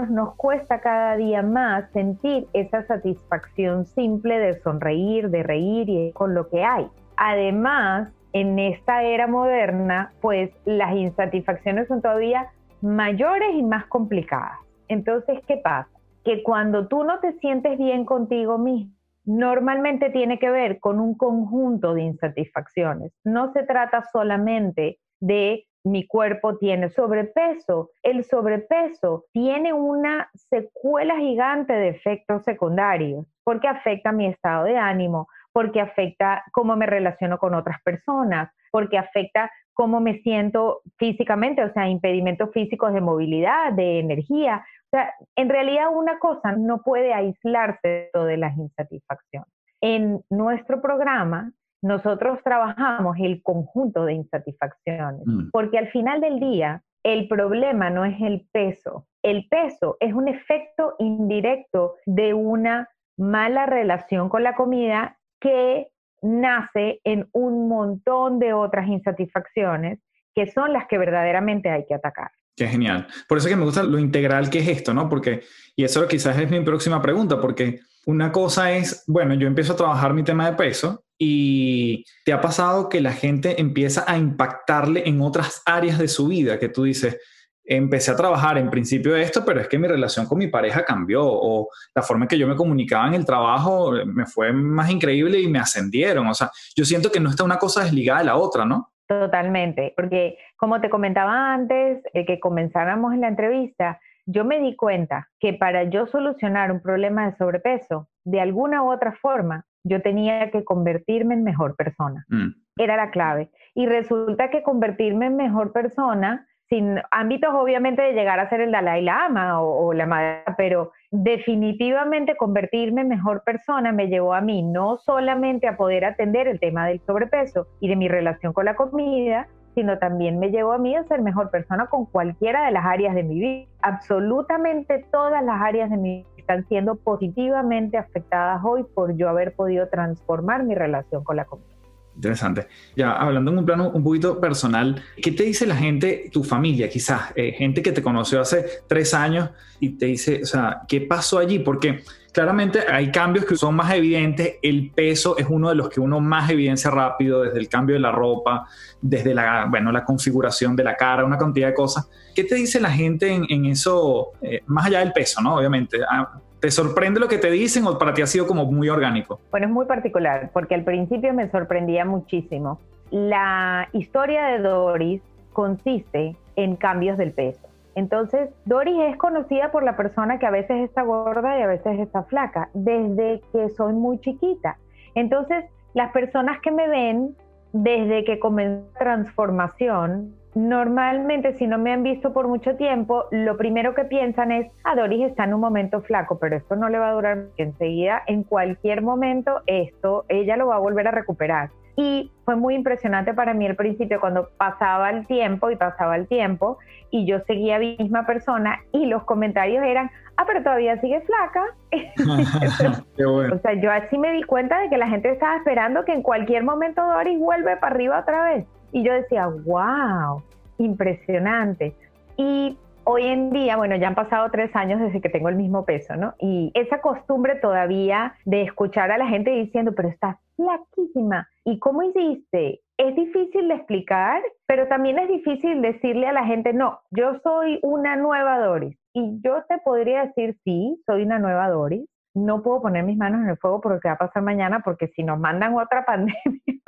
[0.09, 6.35] nos cuesta cada día más sentir esa satisfacción simple de sonreír, de reír y con
[6.35, 6.88] lo que hay.
[7.16, 12.48] Además, en esta era moderna, pues las insatisfacciones son todavía
[12.81, 14.59] mayores y más complicadas.
[14.88, 15.90] Entonces, ¿qué pasa?
[16.24, 18.92] Que cuando tú no te sientes bien contigo mismo,
[19.24, 23.12] normalmente tiene que ver con un conjunto de insatisfacciones.
[23.24, 27.90] No se trata solamente de mi cuerpo tiene sobrepeso.
[28.02, 35.28] El sobrepeso tiene una secuela gigante de efectos secundarios porque afecta mi estado de ánimo,
[35.52, 41.72] porque afecta cómo me relaciono con otras personas, porque afecta cómo me siento físicamente, o
[41.72, 44.64] sea, impedimentos físicos de movilidad, de energía.
[44.86, 49.48] O sea, en realidad una cosa no puede aislarse de las insatisfacciones.
[49.80, 55.50] En nuestro programa nosotros trabajamos el conjunto de insatisfacciones, mm.
[55.52, 60.28] porque al final del día el problema no es el peso, el peso es un
[60.28, 65.88] efecto indirecto de una mala relación con la comida que
[66.22, 70.00] nace en un montón de otras insatisfacciones
[70.34, 72.30] que son las que verdaderamente hay que atacar.
[72.56, 73.06] Qué genial.
[73.28, 75.08] Por eso es que me gusta lo integral que es esto, ¿no?
[75.08, 75.42] Porque,
[75.76, 79.76] y eso quizás es mi próxima pregunta, porque una cosa es, bueno, yo empiezo a
[79.76, 85.09] trabajar mi tema de peso y te ha pasado que la gente empieza a impactarle
[85.09, 87.18] en otras áreas de su vida, que tú dices,
[87.64, 90.85] empecé a trabajar en principio de esto, pero es que mi relación con mi pareja
[90.85, 94.90] cambió o la forma en que yo me comunicaba en el trabajo me fue más
[94.90, 96.26] increíble y me ascendieron.
[96.28, 98.92] O sea, yo siento que no está una cosa desligada de la otra, ¿no?
[99.07, 104.76] Totalmente, porque como te comentaba antes, de que comenzáramos en la entrevista, yo me di
[104.76, 110.02] cuenta que para yo solucionar un problema de sobrepeso, de alguna u otra forma, yo
[110.02, 112.24] tenía que convertirme en mejor persona.
[112.28, 112.48] Mm.
[112.76, 113.50] Era la clave.
[113.74, 118.72] Y resulta que convertirme en mejor persona, sin ámbitos obviamente de llegar a ser el
[118.72, 124.62] Dalai Lama o, la madre, pero definitivamente convertirme en mejor persona me llevó a mí
[124.62, 128.76] no solamente a poder atender el tema del sobrepeso y de mi relación con la
[128.76, 132.84] comida, sino también me llevó a mí a ser mejor persona con cualquiera de las
[132.84, 133.66] áreas de mi vida.
[133.80, 139.54] Absolutamente todas las áreas de mi vida están siendo positivamente afectadas hoy por yo haber
[139.54, 141.77] podido transformar mi relación con la comida.
[142.18, 142.66] Interesante.
[142.96, 146.88] Ya hablando en un plano un poquito personal, ¿qué te dice la gente, tu familia
[146.88, 151.00] quizás, eh, gente que te conoció hace tres años y te dice, o sea, ¿qué
[151.00, 151.61] pasó allí?
[151.61, 152.02] Porque
[152.33, 156.18] claramente hay cambios que son más evidentes, el peso es uno de los que uno
[156.18, 158.66] más evidencia rápido, desde el cambio de la ropa,
[159.00, 162.11] desde la, bueno, la configuración de la cara, una cantidad de cosas.
[162.35, 165.54] ¿Qué te dice la gente en, eso, eh, más allá del peso, ¿no?
[165.54, 165.98] Obviamente.
[166.11, 169.40] Ah, ¿Te sorprende lo que te dicen o para ti ha sido como muy orgánico?
[169.51, 172.81] Bueno, es muy particular, porque al principio me sorprendía muchísimo.
[173.11, 177.61] La historia de Doris consiste en cambios del peso.
[177.94, 181.99] Entonces, Doris es conocida por la persona que a veces está gorda y a veces
[182.01, 184.79] está flaca, desde que soy muy chiquita.
[185.14, 187.37] Entonces, las personas que me ven
[187.73, 193.56] desde que comenzó la transformación Normalmente, si no me han visto por mucho tiempo, lo
[193.56, 196.98] primero que piensan es, ah, Doris está en un momento flaco, pero esto no le
[196.98, 201.70] va a durar enseguida, en cualquier momento, esto, ella lo va a volver a recuperar.
[201.96, 206.28] Y fue muy impresionante para mí al principio cuando pasaba el tiempo y pasaba el
[206.28, 206.78] tiempo
[207.11, 211.64] y yo seguía misma persona y los comentarios eran, ah, pero todavía sigue flaca.
[213.52, 216.22] O sea, yo así me di cuenta de que la gente estaba esperando que en
[216.22, 218.64] cualquier momento Doris vuelve para arriba otra vez.
[218.92, 220.42] Y yo decía, wow,
[220.79, 221.94] impresionante.
[222.37, 225.85] Y hoy en día, bueno, ya han pasado tres años desde que tengo el mismo
[225.87, 226.35] peso, ¿no?
[226.38, 231.48] Y esa costumbre todavía de escuchar a la gente diciendo, pero estás flaquísima.
[231.64, 232.81] ¿Y cómo hiciste?
[232.98, 237.79] Es difícil de explicar, pero también es difícil decirle a la gente, no, yo soy
[237.83, 238.98] una nueva Doris.
[239.14, 242.07] Y yo te podría decir, sí, soy una nueva Doris.
[242.35, 245.22] No puedo poner mis manos en el fuego porque va a pasar mañana, porque si
[245.22, 246.83] nos mandan otra pandemia,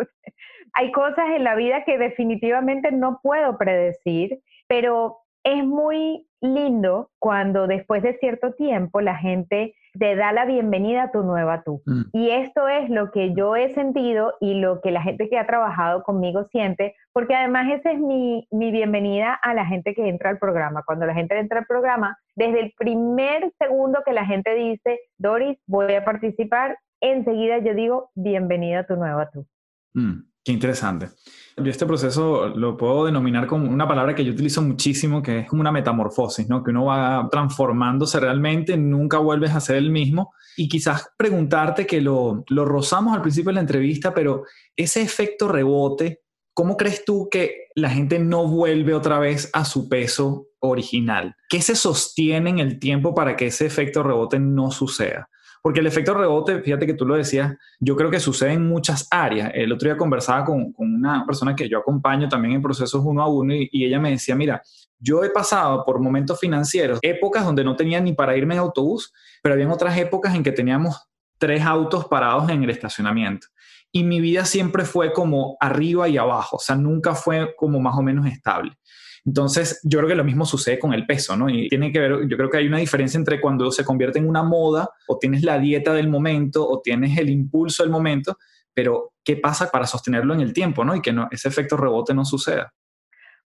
[0.75, 7.67] hay cosas en la vida que definitivamente no puedo predecir, pero es muy lindo cuando
[7.67, 11.83] después de cierto tiempo la gente te da la bienvenida a tu nueva tú.
[11.85, 12.03] Mm.
[12.13, 15.47] Y esto es lo que yo he sentido y lo que la gente que ha
[15.47, 20.31] trabajado conmigo siente, porque además esa es mi, mi bienvenida a la gente que entra
[20.31, 20.83] al programa.
[20.87, 25.59] Cuando la gente entra al programa, desde el primer segundo que la gente dice, Doris,
[25.67, 29.47] voy a participar, enseguida yo digo, bienvenida a tu nueva tú.
[29.95, 30.30] Mm.
[30.43, 31.11] Qué interesante.
[31.57, 35.49] Yo este proceso lo puedo denominar como una palabra que yo utilizo muchísimo, que es
[35.49, 36.63] como una metamorfosis, ¿no?
[36.63, 40.33] Que uno va transformándose realmente, nunca vuelves a ser el mismo.
[40.57, 45.49] Y quizás preguntarte que lo, lo rozamos al principio de la entrevista, pero ese efecto
[45.49, 46.23] rebote,
[46.55, 51.37] ¿cómo crees tú que la gente no vuelve otra vez a su peso original?
[51.51, 55.29] ¿Qué se sostiene en el tiempo para que ese efecto rebote no suceda?
[55.63, 59.07] Porque el efecto rebote, fíjate que tú lo decías, yo creo que sucede en muchas
[59.11, 59.51] áreas.
[59.55, 63.29] El otro día conversaba con, una persona que yo acompaño también en procesos uno a
[63.29, 64.63] uno y, y, ella me decía, mira,
[64.99, 69.13] yo he pasado por momentos financieros, épocas donde no tenía ni para irme en autobús,
[69.43, 73.49] pero había otras épocas en que teníamos tres autos parados en el estacionamiento.
[73.93, 77.97] Y mi vida siempre fue como arriba y abajo, o sea, nunca fue como más
[77.97, 78.79] o menos estable.
[79.25, 81.49] Entonces, yo creo que lo mismo sucede con el peso, ¿no?
[81.49, 84.29] Y tiene que ver, yo creo que hay una diferencia entre cuando se convierte en
[84.29, 88.39] una moda o tienes la dieta del momento o tienes el impulso del momento,
[88.73, 90.95] pero ¿qué pasa para sostenerlo en el tiempo, ¿no?
[90.95, 92.73] Y que no, ese efecto rebote no suceda.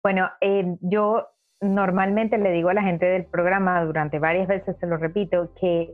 [0.01, 1.27] Bueno, eh, yo
[1.61, 5.93] normalmente le digo a la gente del programa, durante varias veces se lo repito, que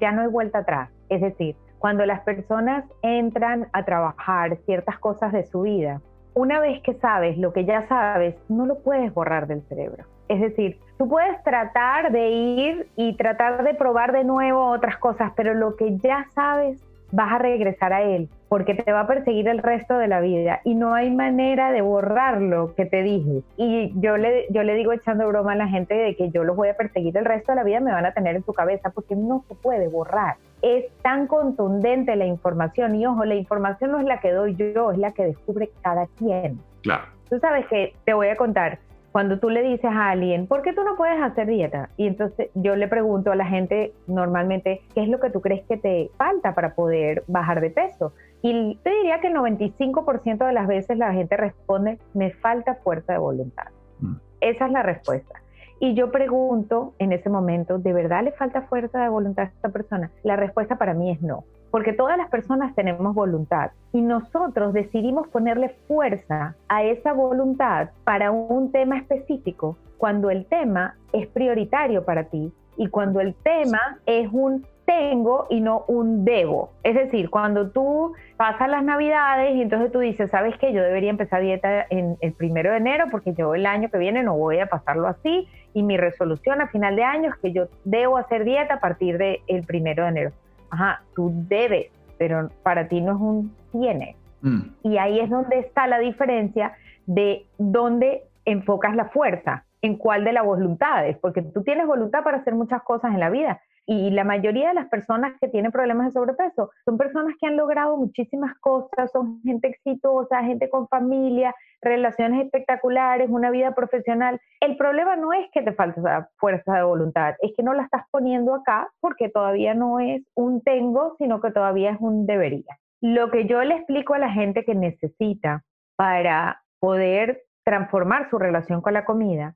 [0.00, 0.90] ya no hay vuelta atrás.
[1.08, 6.00] Es decir, cuando las personas entran a trabajar ciertas cosas de su vida,
[6.34, 10.04] una vez que sabes lo que ya sabes, no lo puedes borrar del cerebro.
[10.28, 15.32] Es decir, tú puedes tratar de ir y tratar de probar de nuevo otras cosas,
[15.34, 16.80] pero lo que ya sabes,
[17.12, 20.60] vas a regresar a él, porque te va a perseguir el resto de la vida
[20.64, 23.42] y no hay manera de borrar lo que te dije.
[23.56, 26.56] Y yo le, yo le digo echando broma a la gente de que yo los
[26.56, 28.90] voy a perseguir el resto de la vida, me van a tener en tu cabeza,
[28.90, 32.94] porque no se puede borrar es tan contundente la información.
[32.94, 36.06] Y ojo, la información no es la que doy yo, es la que descubre cada
[36.18, 36.60] quien.
[36.82, 37.04] Claro.
[37.28, 38.78] Tú sabes que te voy a contar,
[39.12, 41.90] cuando tú le dices a alguien, ¿por qué tú no puedes hacer dieta?
[41.96, 45.64] Y entonces yo le pregunto a la gente normalmente, ¿qué es lo que tú crees
[45.66, 48.12] que te falta para poder bajar de peso?
[48.42, 53.14] Y te diría que el 95% de las veces la gente responde, me falta fuerza
[53.14, 53.66] de voluntad.
[53.98, 54.14] Mm.
[54.40, 55.42] Esa es la respuesta.
[55.82, 59.70] Y yo pregunto en ese momento, ¿de verdad le falta fuerza de voluntad a esta
[59.70, 60.10] persona?
[60.22, 65.26] La respuesta para mí es no, porque todas las personas tenemos voluntad y nosotros decidimos
[65.28, 72.24] ponerle fuerza a esa voluntad para un tema específico cuando el tema es prioritario para
[72.24, 76.72] ti y cuando el tema es un tengo y no un debo.
[76.82, 80.72] Es decir, cuando tú pasas las navidades y entonces tú dices, ¿sabes qué?
[80.72, 84.24] Yo debería empezar dieta en el primero de enero porque yo el año que viene
[84.24, 87.68] no voy a pasarlo así y mi resolución a final de año es que yo
[87.84, 90.32] debo hacer dieta a partir del el primero de enero.
[90.70, 91.86] Ajá, tú debes,
[92.18, 94.16] pero para ti no es un tiene.
[94.42, 94.60] Mm.
[94.82, 96.72] Y ahí es donde está la diferencia
[97.06, 102.38] de dónde enfocas la fuerza, en cuál de las voluntades, porque tú tienes voluntad para
[102.38, 106.06] hacer muchas cosas en la vida, y la mayoría de las personas que tienen problemas
[106.06, 111.54] de sobrepeso son personas que han logrado muchísimas cosas, son gente exitosa, gente con familia,
[111.82, 114.40] relaciones espectaculares, una vida profesional.
[114.60, 118.04] El problema no es que te falta fuerza de voluntad, es que no la estás
[118.10, 122.78] poniendo acá porque todavía no es un tengo, sino que todavía es un debería.
[123.00, 125.64] Lo que yo le explico a la gente que necesita
[125.96, 129.54] para poder transformar su relación con la comida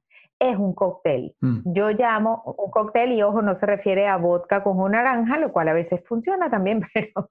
[0.51, 1.35] es un cóctel.
[1.41, 1.73] Mm.
[1.73, 5.53] Yo llamo un cóctel y ojo, no se refiere a vodka con una naranja, lo
[5.53, 7.31] cual a veces funciona también, pero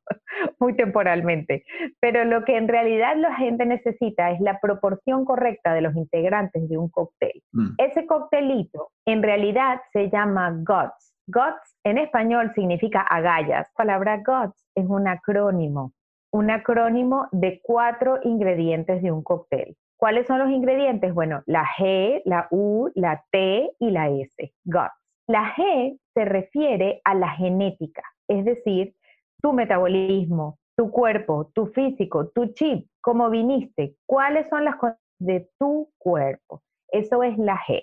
[0.60, 1.64] muy temporalmente.
[2.00, 6.68] Pero lo que en realidad la gente necesita es la proporción correcta de los integrantes
[6.70, 7.42] de un cóctel.
[7.52, 7.76] Mm.
[7.78, 11.14] Ese cóctelito en realidad se llama GOTS.
[11.28, 13.68] GOTS en español significa agallas.
[13.78, 15.94] La palabra GOTS es un acrónimo,
[16.32, 19.76] un acrónimo de cuatro ingredientes de un cóctel.
[20.04, 21.14] ¿Cuáles son los ingredientes?
[21.14, 24.92] Bueno, la G, la U, la T y la S, GOTS.
[25.28, 28.96] La G se refiere a la genética, es decir,
[29.42, 35.50] tu metabolismo, tu cuerpo, tu físico, tu chip, cómo viniste, cuáles son las cosas de
[35.58, 36.62] tu cuerpo.
[36.90, 37.82] Eso es la G.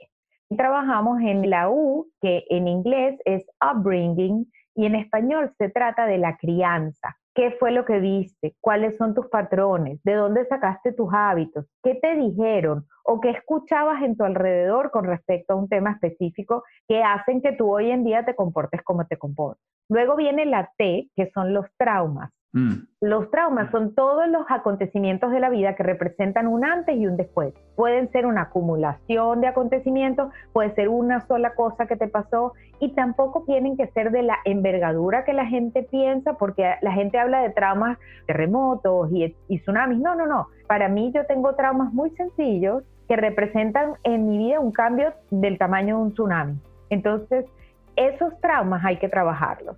[0.54, 6.18] Trabajamos en la U, que en inglés es upbringing, y en español se trata de
[6.18, 7.16] la crianza.
[7.35, 8.57] ¿Qué fue lo que viste?
[8.61, 10.01] ¿Cuáles son tus patrones?
[10.03, 11.64] ¿De dónde sacaste tus hábitos?
[11.83, 12.87] ¿Qué te dijeron?
[13.05, 17.53] ¿O qué escuchabas en tu alrededor con respecto a un tema específico que hacen que
[17.53, 19.62] tú hoy en día te comportes como te comportas?
[19.88, 22.31] Luego viene la T, que son los traumas.
[22.53, 22.87] Mm.
[23.01, 27.17] Los traumas son todos los acontecimientos de la vida que representan un antes y un
[27.17, 27.55] después.
[27.77, 32.93] Pueden ser una acumulación de acontecimientos, puede ser una sola cosa que te pasó y
[32.95, 37.43] tampoco tienen que ser de la envergadura que la gente piensa, porque la gente habla
[37.43, 40.01] de traumas, terremotos y, y tsunamis.
[40.01, 40.49] No, no, no.
[40.67, 45.59] Para mí yo tengo traumas muy sencillos que representan en mi vida un cambio del
[45.59, 46.59] tamaño de un tsunami.
[46.91, 47.45] Entonces,
[47.97, 49.77] esos traumas hay que trabajarlos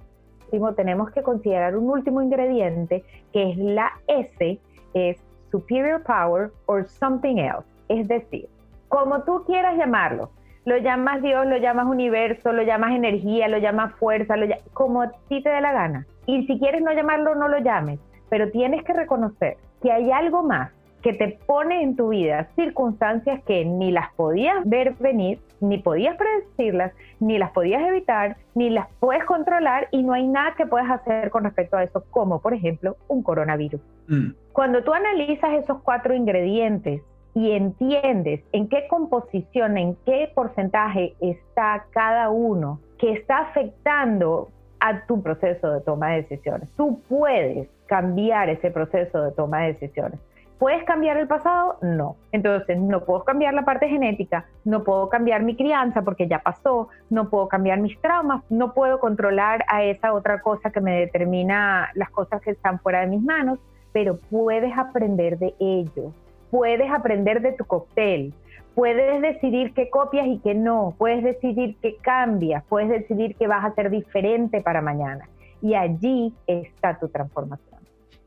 [0.76, 4.58] tenemos que considerar un último ingrediente que es la S,
[4.94, 5.16] es
[5.50, 7.66] Superior Power or Something Else.
[7.88, 8.48] Es decir,
[8.88, 10.30] como tú quieras llamarlo,
[10.64, 15.10] lo llamas Dios, lo llamas universo, lo llamas energía, lo llamas fuerza, lo como a
[15.28, 16.06] ti te dé la gana.
[16.26, 20.42] Y si quieres no llamarlo, no lo llames, pero tienes que reconocer que hay algo
[20.42, 20.70] más
[21.02, 26.16] que te pone en tu vida circunstancias que ni las podías ver venir, ni podías
[26.16, 30.90] predecirlas, ni las podías evitar, ni las puedes controlar y no hay nada que puedas
[30.90, 33.80] hacer con respecto a eso, como por ejemplo un coronavirus.
[34.08, 34.30] Mm.
[34.52, 37.02] Cuando tú analizas esos cuatro ingredientes
[37.34, 45.06] y entiendes en qué composición, en qué porcentaje está cada uno que está afectando a
[45.06, 50.20] tu proceso de toma de decisiones, tú puedes cambiar ese proceso de toma de decisiones.
[50.62, 51.76] ¿Puedes cambiar el pasado?
[51.82, 52.14] No.
[52.30, 56.86] Entonces, no puedo cambiar la parte genética, no puedo cambiar mi crianza porque ya pasó,
[57.10, 61.90] no puedo cambiar mis traumas, no puedo controlar a esa otra cosa que me determina
[61.94, 63.58] las cosas que están fuera de mis manos,
[63.92, 66.14] pero puedes aprender de ellos,
[66.52, 68.32] puedes aprender de tu cóctel,
[68.76, 73.64] puedes decidir qué copias y qué no, puedes decidir qué cambias, puedes decidir qué vas
[73.64, 75.28] a hacer diferente para mañana.
[75.60, 77.80] Y allí está tu transformación.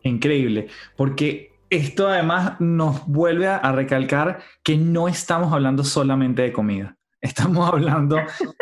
[0.04, 0.68] Increíble,
[0.98, 6.98] porque esto además nos vuelve a, recalcar que no estamos hablando solamente de comida.
[7.22, 8.18] Estamos hablando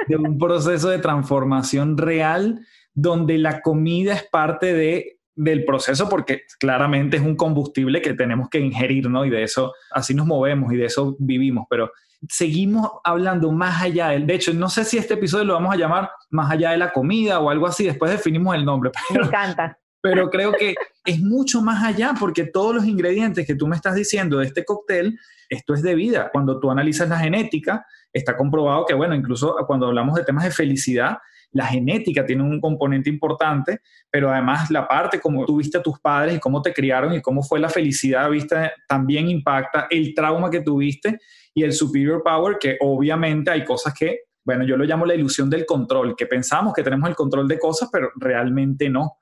[0.08, 6.44] de un proceso de transformación real donde la comida es parte de, del proceso porque
[6.60, 9.26] claramente es un combustible que tenemos que ingerir, ¿no?
[9.26, 11.92] Y de eso, así nos movemos y de eso vivimos, pero
[12.30, 15.78] seguimos hablando más allá del, de hecho, no sé si este episodio lo vamos a
[15.78, 18.92] llamar más allá de la comida o algo así, después definimos el nombre.
[19.10, 23.68] Me encanta pero creo que es mucho más allá porque todos los ingredientes que tú
[23.68, 26.30] me estás diciendo de este cóctel, esto es de vida.
[26.30, 30.52] Cuando tú analizas la genética, está comprobado que, bueno, incluso cuando hablamos de temas de
[30.52, 31.20] felicidad,
[31.54, 33.80] la genética tiene un componente importante,
[34.12, 37.22] pero además la parte como tú viste a tus padres y cómo te criaron y
[37.22, 41.18] cómo fue la felicidad vista también impacta el trauma que tuviste
[41.54, 45.50] y el superior power, que obviamente hay cosas que, bueno, yo lo llamo la ilusión
[45.50, 49.20] del control, que pensamos que tenemos el control de cosas, pero realmente no.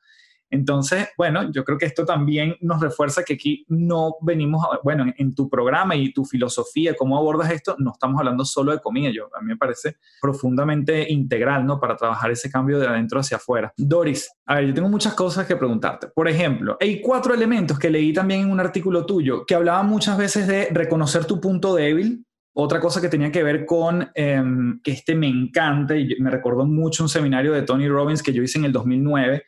[0.51, 5.33] Entonces, bueno, yo creo que esto también nos refuerza que aquí no venimos, bueno, en,
[5.33, 9.09] tu programa y tu filosofía, cómo abordas esto, no estamos hablando solo de comida.
[9.11, 11.79] Yo, a mí me parece profundamente integral, ¿no?
[11.79, 13.73] Para trabajar ese cambio de adentro hacia afuera.
[13.77, 16.07] Doris, a ver, yo tengo muchas cosas que preguntarte.
[16.07, 20.17] Por ejemplo, hay cuatro elementos que leí también en un artículo tuyo que hablaba muchas
[20.17, 24.91] veces de reconocer tu punto débil, otra cosa que tenía que ver con em, que
[24.91, 28.59] este me encanta y me recordó mucho un seminario de Tony Robbins que yo hice
[28.59, 29.43] en el 2009,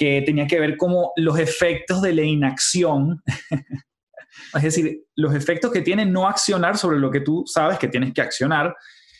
[0.00, 3.22] que tenía que ver como los efectos de la inacción.
[4.54, 8.14] es decir, los efectos que tiene no accionar sobre lo que tú sabes que tienes
[8.14, 8.74] que accionar.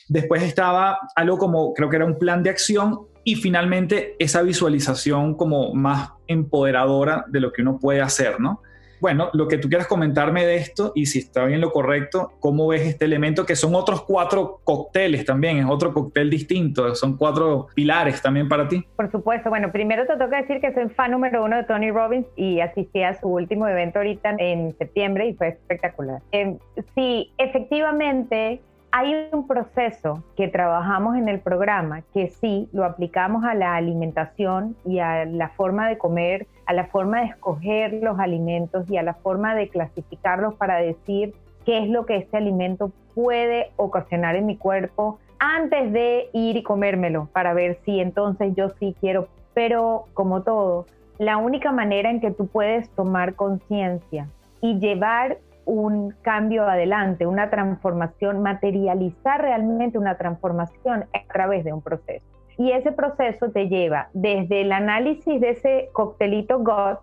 [0.09, 5.35] Después estaba algo como, creo que era un plan de acción y finalmente esa visualización
[5.37, 8.63] como más empoderadora de lo que uno puede hacer, ¿no?
[9.01, 12.69] Bueno, lo que tú quieras comentarme de esto y si está bien lo correcto, ¿cómo
[12.69, 13.47] ves este elemento?
[13.47, 18.69] Que son otros cuatro cócteles también, es otro cóctel distinto, son cuatro pilares también para
[18.69, 18.85] ti.
[18.97, 22.27] Por supuesto, bueno, primero te toca decir que soy fan número uno de Tony Robbins
[22.37, 26.21] y asistí a su último evento ahorita en septiembre y fue espectacular.
[26.33, 26.57] Eh,
[26.95, 28.61] sí, efectivamente,
[28.93, 34.77] hay un proceso que trabajamos en el programa que sí lo aplicamos a la alimentación
[34.85, 39.03] y a la forma de comer, a la forma de escoger los alimentos y a
[39.03, 41.35] la forma de clasificarlos para decir
[41.65, 46.63] qué es lo que este alimento puede ocasionar en mi cuerpo antes de ir y
[46.63, 49.29] comérmelo para ver si entonces yo sí quiero.
[49.55, 50.87] Pero como todo,
[51.19, 54.29] la única manera en que tú puedes tomar conciencia
[54.61, 55.39] y llevar
[55.71, 62.25] un cambio adelante, una transformación, materializar realmente una transformación a través de un proceso.
[62.59, 66.99] Y ese proceso te lleva desde el análisis de ese coctelito GOT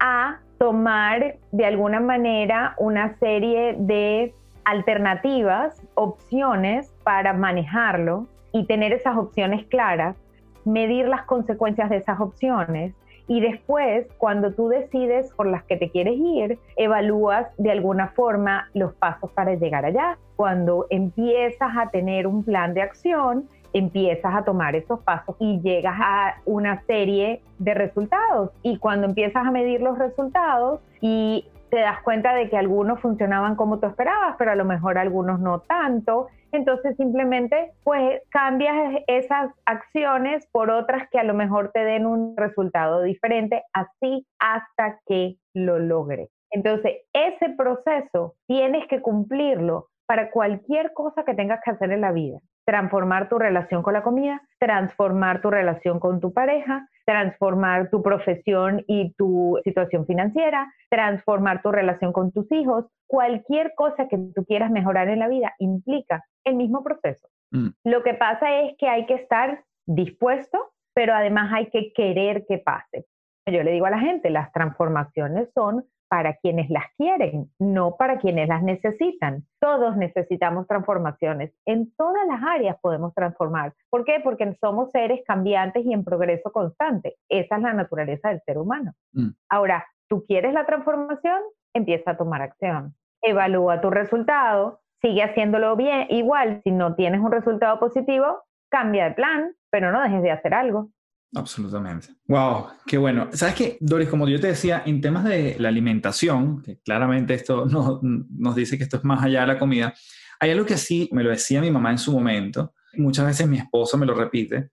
[0.00, 4.34] a tomar de alguna manera una serie de
[4.64, 10.16] alternativas, opciones para manejarlo y tener esas opciones claras,
[10.64, 12.92] medir las consecuencias de esas opciones
[13.30, 18.68] y después, cuando tú decides por las que te quieres ir, evalúas de alguna forma
[18.74, 20.18] los pasos para llegar allá.
[20.34, 25.94] Cuando empiezas a tener un plan de acción, empiezas a tomar esos pasos y llegas
[26.00, 28.50] a una serie de resultados.
[28.64, 33.56] Y cuando empiezas a medir los resultados y te das cuenta de que algunos funcionaban
[33.56, 39.52] como tú esperabas, pero a lo mejor algunos no tanto, entonces simplemente pues cambias esas
[39.64, 45.36] acciones por otras que a lo mejor te den un resultado diferente, así hasta que
[45.54, 46.28] lo logres.
[46.50, 52.10] Entonces, ese proceso tienes que cumplirlo para cualquier cosa que tengas que hacer en la
[52.10, 52.40] vida.
[52.64, 58.84] Transformar tu relación con la comida, transformar tu relación con tu pareja, transformar tu profesión
[58.86, 62.86] y tu situación financiera, transformar tu relación con tus hijos.
[63.06, 67.28] Cualquier cosa que tú quieras mejorar en la vida implica el mismo proceso.
[67.50, 67.68] Mm.
[67.84, 72.58] Lo que pasa es que hay que estar dispuesto, pero además hay que querer que
[72.58, 73.06] pase.
[73.50, 78.18] Yo le digo a la gente, las transformaciones son para quienes las quieren, no para
[78.18, 79.44] quienes las necesitan.
[79.60, 81.52] Todos necesitamos transformaciones.
[81.66, 83.74] En todas las áreas podemos transformar.
[83.90, 84.20] ¿Por qué?
[84.22, 87.14] Porque somos seres cambiantes y en progreso constante.
[87.28, 88.92] Esa es la naturaleza del ser humano.
[89.12, 89.28] Mm.
[89.48, 91.40] Ahora, ¿tú quieres la transformación?
[91.74, 92.96] Empieza a tomar acción.
[93.22, 96.08] Evalúa tu resultado, sigue haciéndolo bien.
[96.10, 100.54] Igual, si no tienes un resultado positivo, cambia de plan, pero no dejes de hacer
[100.54, 100.88] algo.
[101.34, 102.08] Absolutamente.
[102.26, 103.28] Wow, qué bueno.
[103.32, 107.66] Sabes que, Doris, como yo te decía, en temas de la alimentación, que claramente esto
[108.02, 109.94] nos dice que esto es más allá de la comida,
[110.40, 113.58] hay algo que sí me lo decía mi mamá en su momento, muchas veces mi
[113.58, 114.70] esposo me lo repite,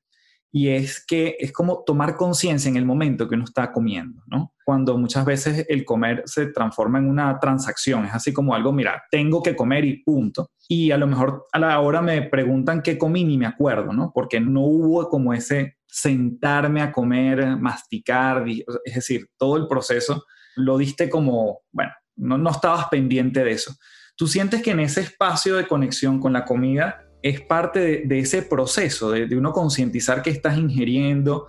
[0.57, 4.55] y es que es como tomar conciencia en el momento que uno está comiendo, ¿no?
[4.65, 9.03] Cuando muchas veces el comer se transforma en una transacción, es así como algo, mira,
[9.11, 10.49] tengo que comer y punto.
[10.67, 14.11] Y a lo mejor a la hora me preguntan qué comí ni me acuerdo, ¿no?
[14.11, 18.43] Porque no hubo como ese sentarme a comer, masticar,
[18.83, 23.75] es decir, todo el proceso lo diste como, bueno, no, no estabas pendiente de eso.
[24.15, 28.41] ¿Tú sientes que en ese espacio de conexión con la comida es parte de, ese
[28.41, 31.47] proceso, de, uno concientizar que estás ingiriendo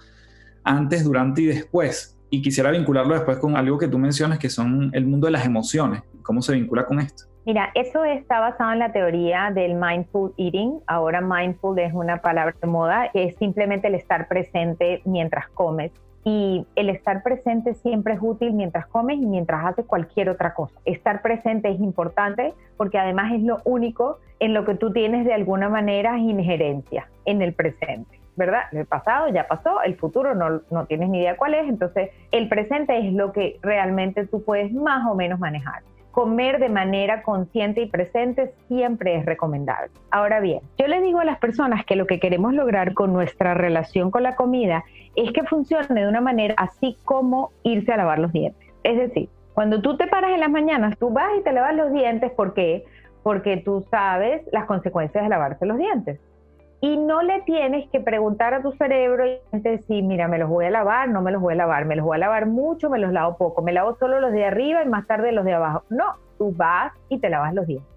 [0.65, 2.19] antes, durante y después?
[2.31, 5.47] Y quisiera vincularlo después con algo que tú mencionas, que son el mundo de las
[5.47, 6.03] emociones.
[6.23, 7.25] ¿Cómo se vincula con esto?
[7.47, 10.81] Mira, eso está basado en la teoría del mindful eating.
[10.87, 15.91] Ahora mindful es una palabra de moda, es simplemente el estar presente mientras comes.
[16.31, 20.79] Y el estar presente siempre es útil mientras comes y mientras haces cualquier otra cosa.
[20.85, 25.33] Estar presente es importante porque además es lo único en lo que tú tienes de
[25.33, 28.21] alguna manera injerencia en el presente.
[28.37, 28.65] ¿verdad?
[28.73, 32.49] El pasado ya pasó, el futuro no, no, tienes ni idea cuál es, entonces el
[32.49, 35.83] presente es lo que realmente tú puedes más o menos manejar
[36.19, 39.93] comer de manera consciente y presente siempre es recomendable.
[40.11, 43.55] Ahora bien, yo le digo a las personas que lo que queremos lograr con nuestra
[43.55, 44.83] relación con la comida
[45.15, 48.69] es que funcione de una manera así como irse a lavar los dientes.
[48.83, 51.93] Es decir, cuando tú te paras en las mañanas, tú vas y te lavas los
[51.93, 52.85] dientes, ¿por qué?
[53.23, 56.19] Porque tú sabes las consecuencias de lavarse los dientes
[56.81, 60.67] y no le tienes que preguntar a tu cerebro y decir, mira, me los voy
[60.67, 62.99] a lavar, no me los voy a lavar, me los voy a lavar mucho, me
[62.99, 65.83] los lavo poco, me lavo solo los de arriba y más tarde los de abajo.
[65.91, 67.89] No, tú vas y te lavas los dientes.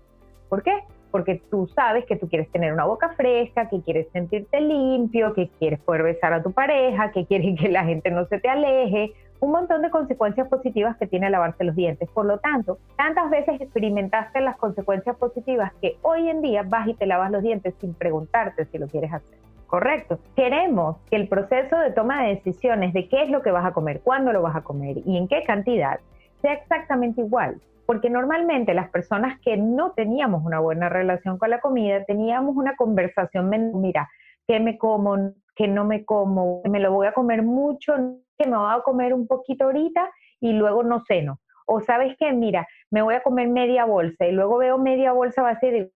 [0.50, 0.84] ¿Por qué?
[1.12, 5.50] porque tú sabes que tú quieres tener una boca fresca, que quieres sentirte limpio, que
[5.60, 9.14] quieres poder besar a tu pareja, que quieres que la gente no se te aleje,
[9.42, 12.08] un montón de consecuencias positivas que tiene lavarse los dientes.
[12.12, 16.94] Por lo tanto, tantas veces experimentaste las consecuencias positivas que hoy en día vas y
[16.94, 19.40] te lavas los dientes sin preguntarte si lo quieres hacer.
[19.66, 20.20] Correcto.
[20.36, 23.74] Queremos que el proceso de toma de decisiones de qué es lo que vas a
[23.74, 26.00] comer, cuándo lo vas a comer y en qué cantidad
[26.42, 27.60] sea exactamente igual.
[27.88, 32.76] Porque normalmente las personas que no teníamos una buena relación con la comida, teníamos una
[32.76, 33.50] conversación,
[33.82, 34.08] mira,
[34.48, 35.34] ¿qué me como?
[35.56, 36.62] ¿Qué no me como?
[36.70, 37.96] ¿Me lo voy a comer mucho?
[38.42, 41.40] ¿Que me voy a comer un poquito ahorita y luego no ceno?
[41.68, 45.44] O sabes qué, mira, me voy a comer media bolsa y luego veo media bolsa
[45.44, 45.92] vacía y digo,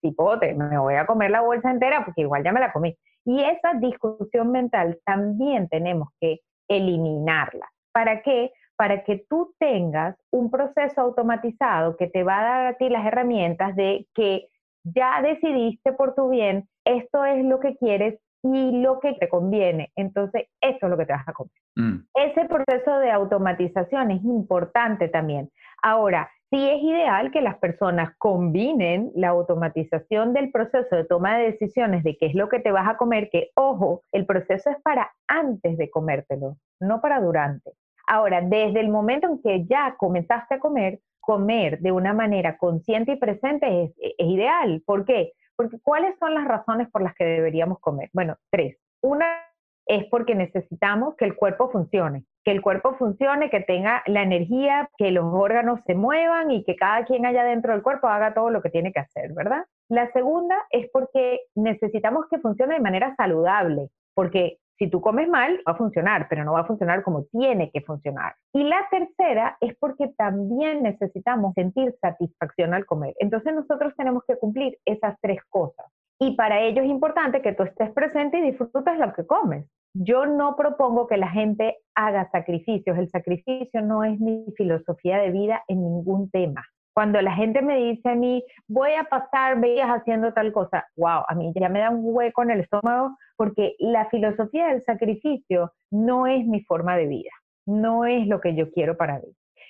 [0.00, 2.96] cipote, me voy a comer la bolsa entera porque igual ya me la comí.
[3.26, 7.68] Y esa discusión mental también tenemos que eliminarla.
[7.92, 8.52] ¿Para qué?
[8.76, 13.04] Para que tú tengas un proceso automatizado que te va a dar a ti las
[13.04, 14.48] herramientas de que
[14.82, 19.92] ya decidiste por tu bien, esto es lo que quieres y lo que te conviene.
[19.96, 21.52] Entonces, eso es lo que te vas a comer.
[21.76, 21.98] Mm.
[22.14, 25.50] Ese proceso de automatización es importante también.
[25.82, 31.52] Ahora, sí es ideal que las personas combinen la automatización del proceso de toma de
[31.52, 34.76] decisiones de qué es lo que te vas a comer, que ojo, el proceso es
[34.82, 37.72] para antes de comértelo, no para durante.
[38.06, 43.12] Ahora, desde el momento en que ya comenzaste a comer, comer de una manera consciente
[43.12, 44.82] y presente es, es ideal.
[44.86, 45.34] ¿Por qué?
[45.58, 48.08] Porque ¿cuáles son las razones por las que deberíamos comer?
[48.14, 48.78] Bueno, tres.
[49.02, 49.26] Una
[49.84, 54.88] es porque necesitamos que el cuerpo funcione que el cuerpo funcione, que tenga la energía,
[54.96, 58.48] que los órganos se muevan y que cada quien allá dentro del cuerpo haga todo
[58.48, 59.66] lo que tiene que hacer, ¿verdad?
[59.90, 65.60] La segunda es porque necesitamos que funcione de manera saludable, porque si tú comes mal,
[65.68, 68.34] va a funcionar, pero no va a funcionar como tiene que funcionar.
[68.52, 73.14] Y la tercera es porque también necesitamos sentir satisfacción al comer.
[73.18, 75.86] Entonces nosotros tenemos que cumplir esas tres cosas.
[76.20, 79.66] Y para ello es importante que tú estés presente y disfrutes lo que comes.
[79.94, 82.98] Yo no propongo que la gente haga sacrificios.
[82.98, 86.64] El sacrificio no es mi filosofía de vida en ningún tema.
[86.98, 91.22] Cuando la gente me dice a mí, voy a pasar días haciendo tal cosa, wow,
[91.28, 95.70] a mí ya me da un hueco en el estómago porque la filosofía del sacrificio
[95.92, 97.30] no es mi forma de vida,
[97.66, 99.28] no es lo que yo quiero para mí.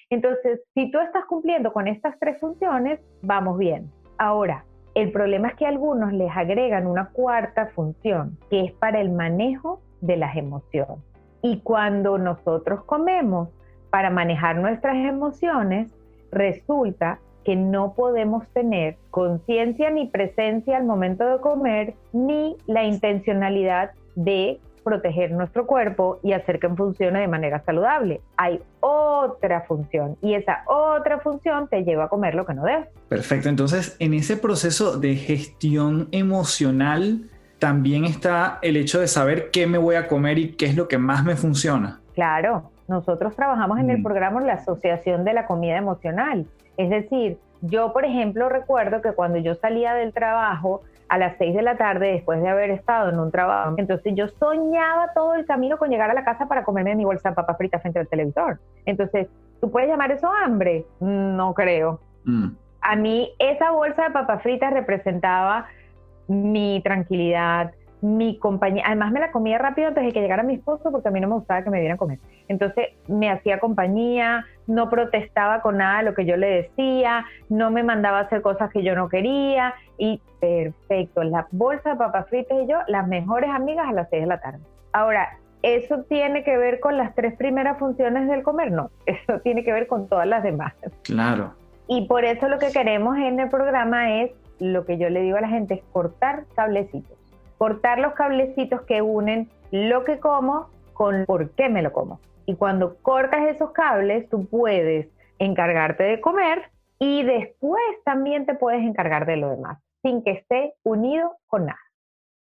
[0.09, 3.93] Entonces, si tú estás cumpliendo con estas tres funciones, vamos bien.
[4.17, 4.65] Ahora,
[4.95, 9.83] el problema es que algunos les agregan una cuarta función, que es para el manejo
[10.01, 11.05] de las emociones.
[11.43, 13.51] Y cuando nosotros comemos
[13.91, 15.95] para manejar nuestras emociones,
[16.31, 23.93] resulta que no podemos tener conciencia ni presencia al momento de comer, ni la intencionalidad
[24.17, 28.21] de proteger nuestro cuerpo y hacer que funcione de manera saludable.
[28.37, 32.89] Hay otra función y esa otra función te lleva a comer lo que no debes.
[33.09, 39.67] Perfecto, entonces en ese proceso de gestión emocional, también está el hecho de saber qué
[39.67, 42.01] me voy a comer y qué es lo que más me funciona.
[42.15, 44.03] Claro, nosotros trabajamos en el mm.
[44.03, 46.47] programa la Asociación de la Comida Emocional.
[46.77, 51.55] Es decir, yo, por ejemplo, recuerdo que cuando yo salía del trabajo a las 6
[51.55, 55.47] de la tarde, después de haber estado en un trabajo, entonces yo soñaba todo el
[55.47, 58.09] camino con llegar a la casa para comerme mi bolsa de papas fritas frente al
[58.09, 58.59] televisor.
[58.85, 59.29] Entonces,
[59.61, 60.85] ¿tú puedes llamar eso hambre?
[61.01, 62.01] No creo.
[62.25, 62.49] Mm.
[62.81, 65.67] A mí esa bolsa de papas fritas representaba
[66.29, 68.85] mi tranquilidad, mi compañía.
[68.87, 71.29] Además, me la comía rápido antes de que llegara mi esposo porque a mí no
[71.29, 72.19] me gustaba que me dieran comer.
[72.49, 77.71] Entonces, me hacía compañía, no protestaba con nada de lo que yo le decía, no
[77.71, 79.75] me mandaba a hacer cosas que yo no quería.
[79.97, 84.23] Y perfecto, la bolsa de papas fritas y yo, las mejores amigas a las 6
[84.23, 84.61] de la tarde.
[84.93, 85.29] Ahora,
[85.63, 88.71] ¿eso tiene que ver con las tres primeras funciones del comer?
[88.71, 90.75] No, eso tiene que ver con todas las demás.
[91.03, 91.55] Claro.
[91.89, 94.31] Y por eso lo que queremos en el programa es
[94.61, 97.18] lo que yo le digo a la gente es cortar cablecitos.
[97.59, 102.21] Cortar los cablecitos que unen lo que como con por qué me lo como.
[102.47, 108.83] Y cuando cortas esos cables, tú puedes encargarte de comer y después también te puedes
[108.83, 111.79] encargar de lo demás, sin que esté unido con nada.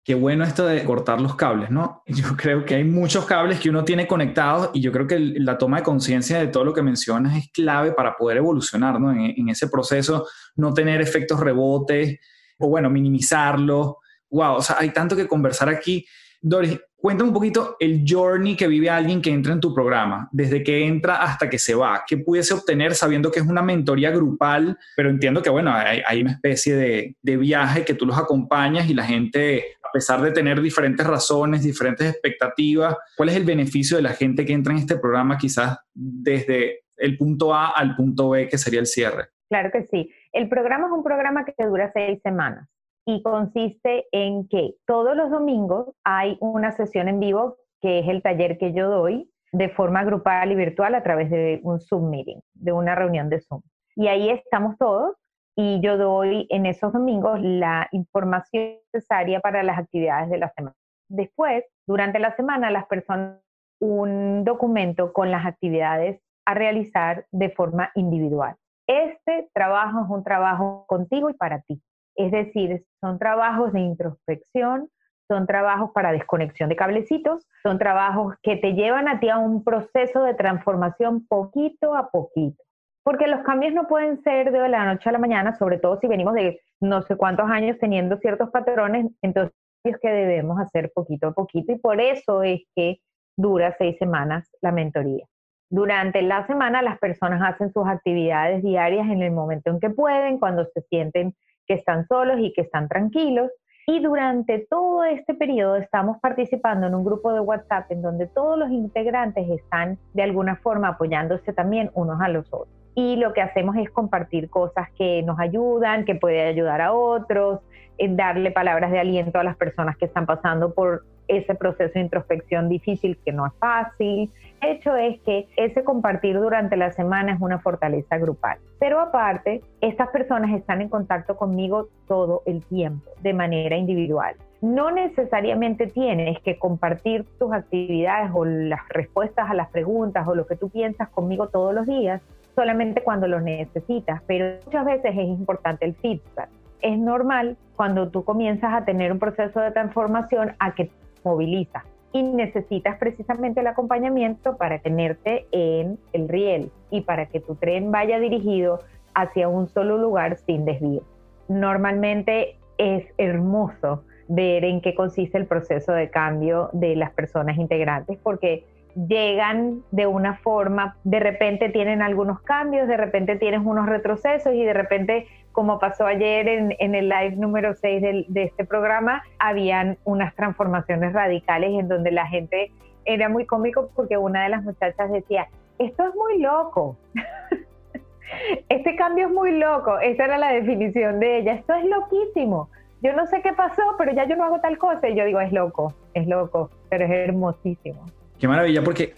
[0.03, 2.03] Qué bueno esto de cortar los cables, ¿no?
[2.07, 5.57] Yo creo que hay muchos cables que uno tiene conectados y yo creo que la
[5.57, 9.11] toma de conciencia de todo lo que mencionas es clave para poder evolucionar, ¿no?
[9.11, 10.27] En, ese proceso,
[10.57, 12.19] no tener efectos rebotes
[12.59, 13.97] o, bueno, minimizarlo.
[14.36, 16.05] Wow, o sea, hay tanto que conversar aquí.
[16.41, 20.63] Doris, cuéntame un poquito el journey que vive alguien que entra en tu programa, desde
[20.63, 22.03] que entra hasta que se va.
[22.05, 24.77] ¿Qué pudiese obtener sabiendo que es una mentoría grupal?
[24.95, 28.89] Pero entiendo que, bueno, hay, hay una especie de, de, viaje que tú los acompañas
[28.89, 29.63] y la gente
[29.95, 34.51] pesar de tener diferentes razones, diferentes expectativas, ¿cuál es el beneficio de la gente que
[34.51, 38.88] entra en este programa quizás desde el punto A al punto B, que sería el
[38.88, 39.29] cierre?
[39.47, 40.11] Claro que sí.
[40.33, 42.67] El programa es un programa que dura seis semanas
[43.05, 48.21] y consiste en que todos los domingos hay una sesión en vivo que es el
[48.21, 52.39] taller que yo doy de forma grupal y virtual a través de un Zoom meeting,
[52.53, 53.61] de una reunión de Zoom.
[53.95, 55.15] Y ahí estamos todos
[55.55, 60.75] y yo doy en esos domingos la información necesaria para las actividades de la semana.
[61.07, 63.39] Después, durante la semana, las personas
[63.79, 68.55] un documento con las actividades a realizar de forma individual.
[68.87, 71.81] Este trabajo es un trabajo contigo y para ti.
[72.16, 74.89] Es decir, son trabajos de introspección,
[75.28, 79.63] son trabajos para desconexión de cablecitos, son trabajos que te llevan a ti a un
[79.63, 82.63] proceso de transformación poquito a poquito.
[83.03, 86.07] Porque los cambios no pueden ser de la noche a la mañana, sobre todo si
[86.07, 89.53] venimos de no sé cuántos años teniendo ciertos patrones, entonces
[89.84, 92.99] es que debemos hacer poquito a poquito y por eso es que
[93.38, 95.26] dura seis semanas la mentoría.
[95.70, 100.39] Durante la semana las personas hacen sus actividades diarias en el momento en que pueden,
[100.39, 101.36] cuando se sienten
[101.68, 103.51] que están solos y que están tranquilos.
[103.88, 108.57] Y durante todo este periodo estamos participando en un grupo de WhatsApp en donde todos
[108.57, 113.41] los integrantes están de alguna forma apoyándose también unos a los otros y lo que
[113.41, 117.59] hacemos es compartir cosas que nos ayudan, que puede ayudar a otros,
[117.99, 122.69] darle palabras de aliento a las personas que están pasando por ese proceso de introspección
[122.69, 124.32] difícil que no es fácil.
[124.61, 128.57] El hecho es que ese compartir durante la semana es una fortaleza grupal.
[128.80, 134.36] Pero aparte, estas personas están en contacto conmigo todo el tiempo, de manera individual.
[134.61, 140.47] No necesariamente tienes que compartir tus actividades o las respuestas a las preguntas o lo
[140.47, 142.21] que tú piensas conmigo todos los días,
[142.55, 146.49] solamente cuando lo necesitas, pero muchas veces es importante el feedback.
[146.82, 150.89] Es normal cuando tú comienzas a tener un proceso de transformación a que
[151.26, 157.41] te moviliza y necesitas precisamente el acompañamiento para tenerte en el riel y para que
[157.41, 158.80] tu tren vaya dirigido
[159.13, 161.03] hacia un solo lugar sin desvío.
[161.49, 168.17] Normalmente es hermoso ver en qué consiste el proceso de cambio de las personas integrantes
[168.23, 168.63] porque
[168.95, 174.63] llegan de una forma, de repente tienen algunos cambios, de repente tienes unos retrocesos y
[174.63, 180.35] de repente, como pasó ayer en, el live número 6 de este programa, habían unas
[180.35, 182.73] transformaciones radicales en donde la gente
[183.05, 185.47] era muy cómico porque una de las muchachas decía,
[185.79, 186.97] esto es muy loco.
[188.69, 189.97] este cambio es muy loco.
[189.99, 191.53] Esa era la definición de ella.
[191.53, 192.69] Esto es loquísimo.
[193.01, 195.07] Yo no sé qué pasó, pero ya yo no hago tal cosa.
[195.07, 198.05] Y yo digo, es loco, es loco, pero es hermosísimo.
[198.37, 199.13] Qué maravilla, porque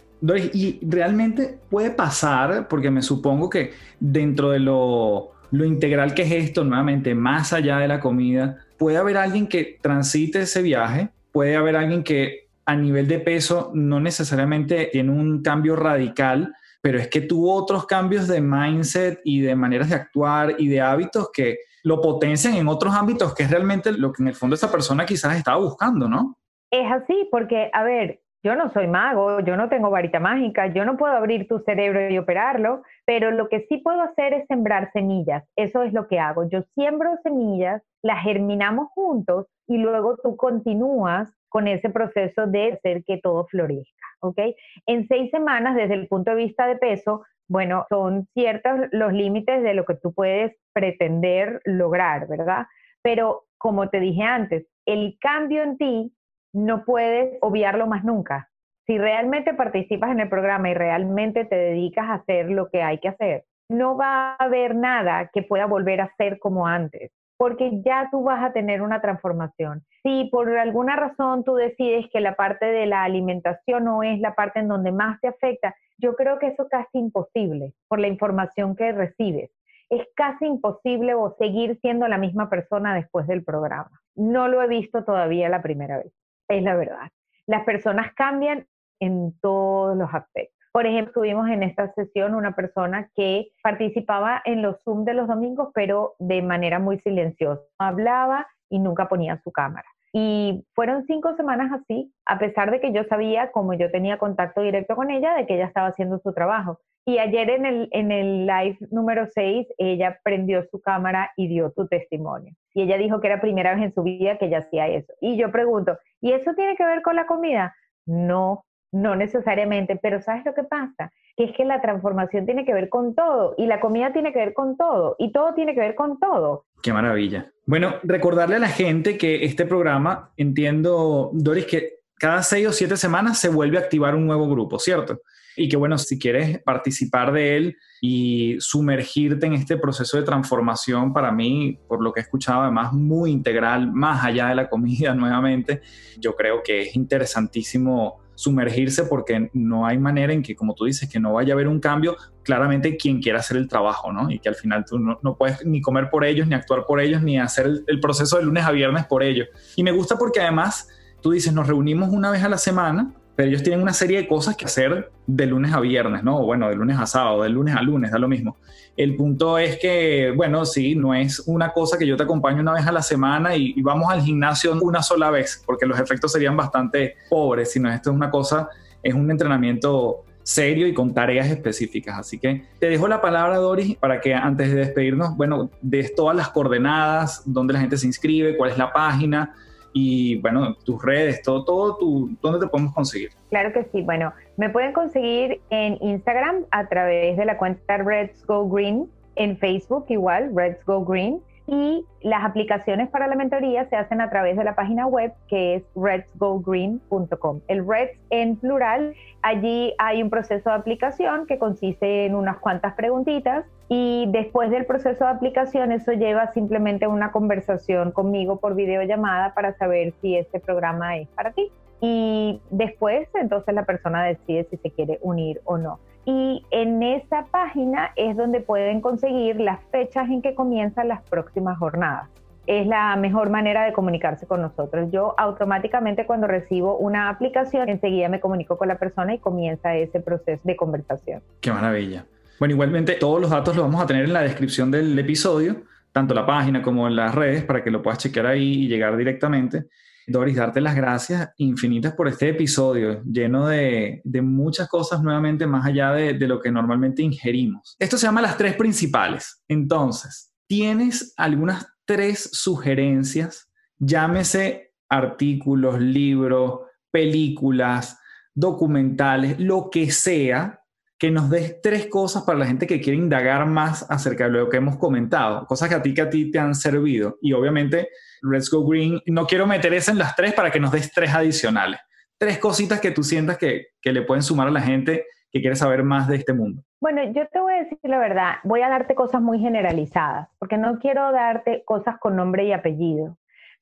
[0.54, 6.32] y realmente puede pasar, porque me supongo que dentro de lo, lo integral que es
[6.32, 11.56] esto, nuevamente, más allá de la comida, puede haber alguien que transite ese viaje, puede
[11.56, 17.08] haber alguien que a nivel de peso no necesariamente tiene un cambio radical, pero es
[17.08, 21.60] que tuvo otros cambios de mindset y de maneras de actuar y de hábitos que
[21.84, 25.06] lo potencian en otros ámbitos, que es realmente lo que en el fondo esa persona
[25.06, 26.38] quizás estaba buscando, ¿no?
[26.70, 30.86] Es así, porque, a ver, yo no soy mago, yo no tengo varita mágica, yo
[30.86, 34.92] no puedo abrir tu cerebro y operarlo, pero lo que sí puedo hacer es sembrar
[34.94, 35.44] semillas.
[35.56, 36.48] Eso es lo que hago.
[36.50, 43.04] Yo siembro semillas, las germinamos juntos y luego tú continúas con ese proceso de hacer
[43.04, 44.40] que todo florezca, ¿ok?
[44.86, 49.64] En seis semanas, desde el punto de vista de peso, bueno, son ciertos los límites
[49.64, 52.68] de lo que tú puedes pretender lograr, ¿verdad?
[53.02, 56.14] Pero como te dije antes, el cambio en ti
[56.54, 58.50] no puedes obviarlo más nunca.
[58.86, 63.00] Si realmente participas en el programa y realmente te dedicas a hacer lo que hay
[63.00, 67.82] que hacer, no va a haber nada que pueda volver a ser como antes, porque
[67.84, 69.84] ya tú vas a tener una transformación.
[70.04, 74.36] Si por alguna razón tú decides que la parte de la alimentación no es la
[74.36, 78.08] parte en donde más te afecta, yo creo que eso es casi imposible por la
[78.08, 79.52] información que recibes.
[79.90, 83.92] Es casi imposible o seguir siendo la misma persona después del programa.
[84.16, 86.14] No lo he visto todavía la primera vez
[86.48, 87.10] es la verdad.
[87.46, 88.68] Las personas cambian
[89.00, 90.58] en todos los aspectos.
[90.72, 95.28] Por ejemplo, tuvimos en esta sesión una persona que participaba en los Zoom de los
[95.28, 97.64] domingos, pero de manera muy silenciosa.
[97.80, 99.88] Hablaba y nunca ponía su cámara.
[100.14, 104.62] Y fueron cinco semanas así, a pesar de que yo sabía, como yo tenía contacto
[104.62, 106.80] directo con ella, de que ella estaba haciendo su trabajo.
[107.08, 111.72] Y ayer en el, en el live número 6, ella prendió su cámara y dio
[111.74, 112.54] su testimonio.
[112.74, 115.14] Y ella dijo que era primera vez en su vida que ella hacía eso.
[115.22, 117.74] Y yo pregunto, ¿y eso tiene que ver con la comida?
[118.06, 121.14] No, no necesariamente, pero ¿sabes lo que pasa?
[121.38, 124.40] Que es que la transformación tiene que ver con todo y la comida tiene que
[124.40, 126.66] ver con todo y todo tiene que ver con todo.
[126.84, 127.50] Qué maravilla.
[127.66, 132.98] Bueno, recordarle a la gente que este programa, entiendo, Doris, que cada seis o siete
[132.98, 135.22] semanas se vuelve a activar un nuevo grupo, ¿cierto?
[135.58, 141.14] Y que bueno, si quieres participar de él y sumergirte en este proceso de transformación,
[141.14, 145.14] para mí, por lo que he escuchado, además muy integral, más allá de la comida
[145.16, 145.82] nuevamente,
[146.20, 151.10] yo creo que es interesantísimo sumergirse porque no hay manera en que, como tú dices,
[151.10, 154.30] que no vaya a haber un cambio, claramente quien quiera hacer el trabajo, ¿no?
[154.30, 157.24] Y que al final tú no, puedes ni comer por ellos, ni actuar por ellos,
[157.24, 159.48] ni hacer el, el, proceso de lunes a viernes por ellos.
[159.76, 160.88] Y me gusta porque además
[161.20, 164.28] tú dices, nos reunimos una vez a la semana pero ellos tienen una serie de
[164.28, 166.42] cosas que hacer de lunes a viernes, ¿no?
[166.42, 168.58] Bueno, de lunes a sábado, de lunes a lunes, da lo mismo.
[168.98, 172.74] El punto es que, bueno, sí, no es una cosa que yo te acompaño una
[172.74, 176.58] vez a la semana y, vamos al gimnasio una sola vez, porque los efectos serían
[176.58, 178.70] bastante pobres, sino esto es una cosa,
[179.04, 182.18] es un entrenamiento serio y con tareas específicas.
[182.18, 186.36] Así que te dejo la palabra, Doris, para que antes de despedirnos, bueno, des todas
[186.36, 189.54] las coordenadas, dónde la gente se inscribe, cuál es la página,
[189.94, 193.30] y bueno, tus redes, todo, todo, tu, ¿dónde te podemos conseguir?
[193.50, 198.46] Claro que sí, bueno, me pueden conseguir en Instagram a través de la cuenta Reds
[198.46, 203.98] Go Green, en Facebook igual, Reds Go Green, y las aplicaciones para la mentoría se
[203.98, 207.60] hacen a través de la página web que es redsgogreen.com.
[207.68, 212.94] El Reds en plural, allí hay un proceso de aplicación que consiste en unas cuantas
[212.96, 219.54] preguntitas y después del proceso de aplicación eso lleva simplemente una conversación conmigo por videollamada
[219.54, 221.72] para saber si este programa es para ti.
[222.00, 227.46] Y después entonces la persona decide si se quiere unir o no y en esa
[227.46, 232.28] página es donde pueden conseguir las fechas en que comienzan las próximas jornadas.
[232.66, 235.10] Es la mejor manera de comunicarse con nosotros.
[235.10, 240.20] Yo automáticamente cuando recibo una aplicación, enseguida me comunico con la persona y comienza ese
[240.20, 241.42] proceso de conversación.
[241.62, 242.26] Qué maravilla.
[242.60, 246.34] Bueno, igualmente todos los datos los vamos a tener en la descripción del episodio, tanto
[246.34, 249.88] la página como en las redes, para que lo puedas chequear ahí y llegar directamente.
[250.26, 256.12] Doris, darte las gracias infinitas por este episodio, lleno de, muchas cosas nuevamente más allá
[256.12, 257.96] de, de, lo que normalmente ingerimos.
[257.98, 259.64] Esto se llama las tres principales.
[259.70, 263.72] Entonces, ¿tienes algunas tres sugerencias?
[264.00, 268.20] Llámese artículos, libros, películas,
[268.54, 270.82] documentales, lo que sea,
[271.20, 274.70] que nos des tres cosas para la gente que quiere indagar más acerca de lo
[274.70, 277.38] que hemos comentado, cosas que a ti que a ti te han servido.
[277.42, 278.10] Y obviamente
[278.42, 279.20] Let's Go Green.
[279.26, 282.00] No quiero meter eso en las tres para que nos des tres adicionales.
[282.38, 285.76] Tres cositas que tú sientas que, que le pueden sumar a la gente que quiere
[285.76, 286.84] saber más de este mundo.
[287.02, 290.78] Bueno, yo te voy a decir la verdad, voy a darte cosas muy generalizadas, porque
[290.78, 293.38] no quiero darte cosas con nombre y apellido.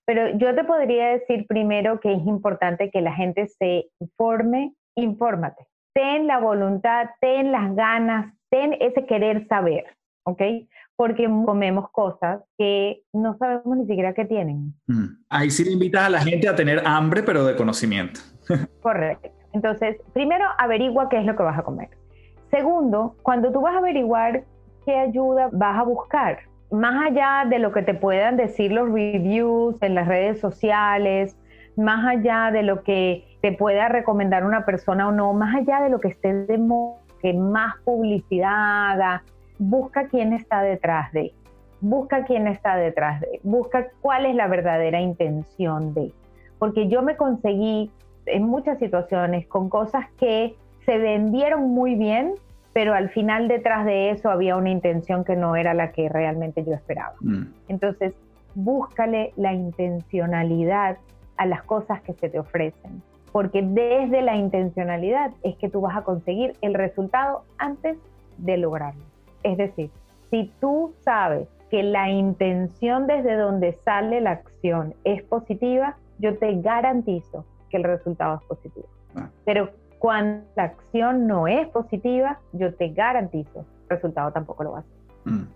[0.05, 5.65] Pero yo te podría decir primero que es importante que la gente se informe, infórmate.
[5.95, 9.85] Ten la voluntad, ten las ganas, ten ese querer saber,
[10.23, 10.41] ¿ok?
[10.95, 14.73] porque comemos cosas que no sabemos ni siquiera qué tienen.
[14.87, 15.07] Mm.
[15.29, 18.21] Ahí sí le invitas a la gente a tener hambre, pero de conocimiento.
[18.81, 19.29] Correcto.
[19.53, 21.89] Entonces, primero, averigua qué es lo que vas a comer.
[22.49, 24.43] Segundo, cuando tú vas a averiguar
[24.85, 26.39] qué ayuda vas a buscar,
[26.71, 31.37] más allá de lo que te puedan decir los reviews en las redes sociales,
[31.75, 35.91] más allá de lo que te pueda recomendar una persona o no, más allá de
[35.91, 39.23] lo que esté de moda, que más publicidad haga,
[39.59, 41.31] busca quién está detrás de,
[41.79, 46.11] busca quién está detrás de, busca cuál es la verdadera intención de.
[46.57, 47.91] Porque yo me conseguí
[48.25, 52.33] en muchas situaciones con cosas que se vendieron muy bien,
[52.73, 56.63] pero al final detrás de eso había una intención que no era la que realmente
[56.63, 57.13] yo esperaba.
[57.21, 57.43] Mm.
[57.67, 58.15] Entonces,
[58.55, 60.97] búscale la intencionalidad
[61.37, 63.03] a las cosas que se te ofrecen,
[63.35, 67.97] porque desde la intencionalidad es que tú vas a conseguir el resultado antes
[68.37, 69.03] de lograrlo.
[69.43, 69.91] Es decir,
[70.29, 76.61] si tú sabes que la intención desde donde sale la acción es positiva, yo te
[76.61, 78.87] garantizo que el resultado es positivo.
[79.17, 79.27] Ah.
[79.43, 84.79] Pero cuando la acción no es positiva, yo te garantizo, el resultado tampoco lo va
[84.79, 85.33] a ser.
[85.33, 85.47] Mm.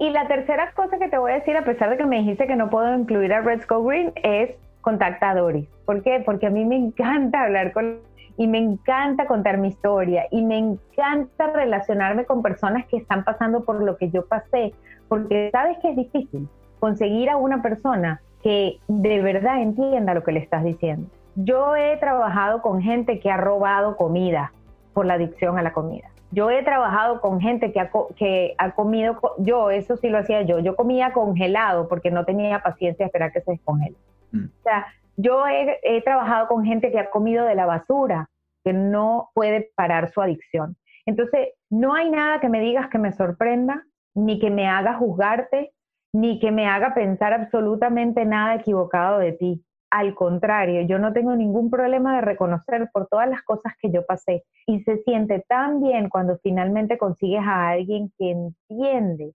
[0.00, 2.46] Y la tercera cosa que te voy a decir, a pesar de que me dijiste
[2.46, 4.50] que no puedo incluir a Red Go Green, es
[4.86, 5.66] contacta a Doris.
[5.84, 6.22] ¿Por qué?
[6.24, 7.98] Porque a mí me encanta hablar con
[8.36, 13.64] y me encanta contar mi historia y me encanta relacionarme con personas que están pasando
[13.64, 14.74] por lo que yo pasé,
[15.08, 20.30] porque sabes que es difícil conseguir a una persona que de verdad entienda lo que
[20.30, 21.08] le estás diciendo.
[21.34, 24.52] Yo he trabajado con gente que ha robado comida
[24.94, 26.10] por la adicción a la comida.
[26.30, 30.42] Yo he trabajado con gente que ha, que ha comido, yo eso sí lo hacía
[30.42, 33.96] yo, yo comía congelado porque no tenía paciencia de esperar que se descongele.
[34.36, 34.44] Mm.
[34.44, 38.28] O sea, yo he, trabajado con gente que ha comido de la basura,
[38.64, 40.76] que no puede parar su adicción.
[41.06, 43.84] Entonces, no hay nada que me digas que me sorprenda,
[44.14, 45.72] ni que me haga juzgarte,
[46.12, 49.62] ni que me haga pensar absolutamente nada equivocado de ti.
[49.88, 54.04] al contrario, yo no tengo ningún problema de reconocer por todas las cosas que yo
[54.04, 54.44] pasé.
[54.66, 59.32] Y se siente tan bien cuando finalmente consigues a alguien que entiende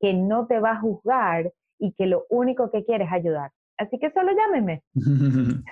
[0.00, 3.52] que no te va a juzgar y que lo único que quiere es ayudar.
[3.76, 4.82] Así que solo llámeme.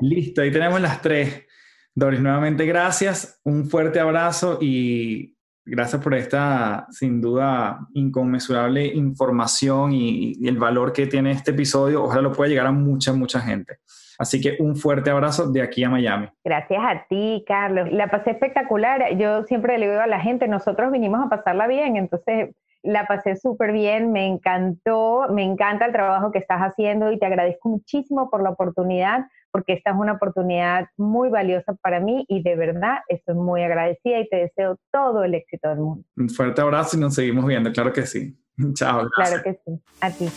[0.00, 1.46] Listo, ahí tenemos las tres.
[1.94, 10.34] Doris, nuevamente gracias, un fuerte abrazo y gracias por esta, sin duda, inconmensurable información y,
[10.38, 12.04] y, el valor que tiene este episodio.
[12.04, 13.78] Ojalá lo pueda llegar a mucha, mucha gente.
[14.18, 16.28] Así que un fuerte abrazo de aquí a Miami.
[16.44, 17.90] Gracias a ti, Carlos.
[17.92, 19.16] La pasé espectacular.
[19.16, 22.50] Yo siempre le digo a la gente, nosotros vinimos a pasarla bien, entonces
[22.82, 27.26] la pasé súper bien, me encantó, me encanta el trabajo que estás haciendo y te
[27.26, 32.42] agradezco muchísimo por la oportunidad, porque esta es una oportunidad muy valiosa para mí y
[32.42, 36.04] de verdad estoy muy agradecida y te deseo todo el éxito del mundo.
[36.16, 38.38] Un fuerte abrazo y nos seguimos viendo, claro que sí.
[38.74, 39.08] Chao.
[39.10, 40.28] Claro que sí, a ti.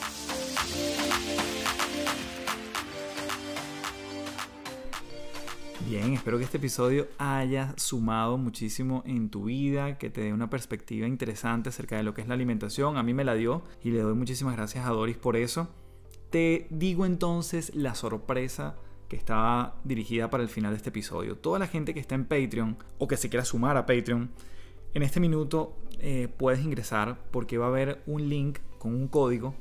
[5.91, 10.49] Bien, espero que este episodio haya sumado muchísimo en tu vida, que te dé una
[10.49, 12.95] perspectiva interesante acerca de lo que es la alimentación.
[12.95, 15.67] A mí me la dio y le doy muchísimas gracias a Doris por eso.
[16.29, 18.77] Te digo entonces la sorpresa
[19.09, 21.35] que estaba dirigida para el final de este episodio.
[21.35, 24.31] Toda la gente que está en Patreon o que se quiera sumar a Patreon,
[24.93, 29.55] en este minuto eh, puedes ingresar porque va a haber un link con un código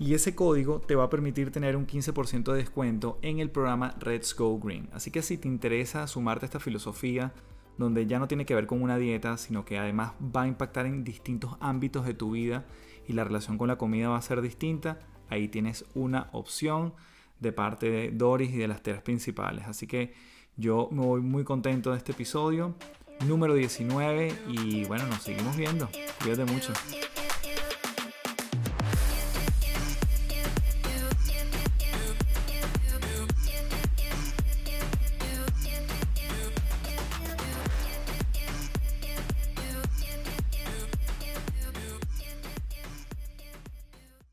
[0.00, 3.94] y ese código te va a permitir tener un 15% de descuento en el programa
[4.04, 4.88] Let's Go Green.
[4.92, 7.34] Así que si te interesa sumarte a esta filosofía
[7.76, 10.86] donde ya no tiene que ver con una dieta, sino que además va a impactar
[10.86, 12.64] en distintos ámbitos de tu vida
[13.06, 16.94] y la relación con la comida va a ser distinta, ahí tienes una opción
[17.38, 19.66] de parte de Doris y de las tres principales.
[19.66, 20.14] Así que
[20.56, 22.74] yo me voy muy contento de este episodio
[23.26, 25.90] número 19 y bueno, nos seguimos viendo.
[26.22, 26.72] Cuídate mucho.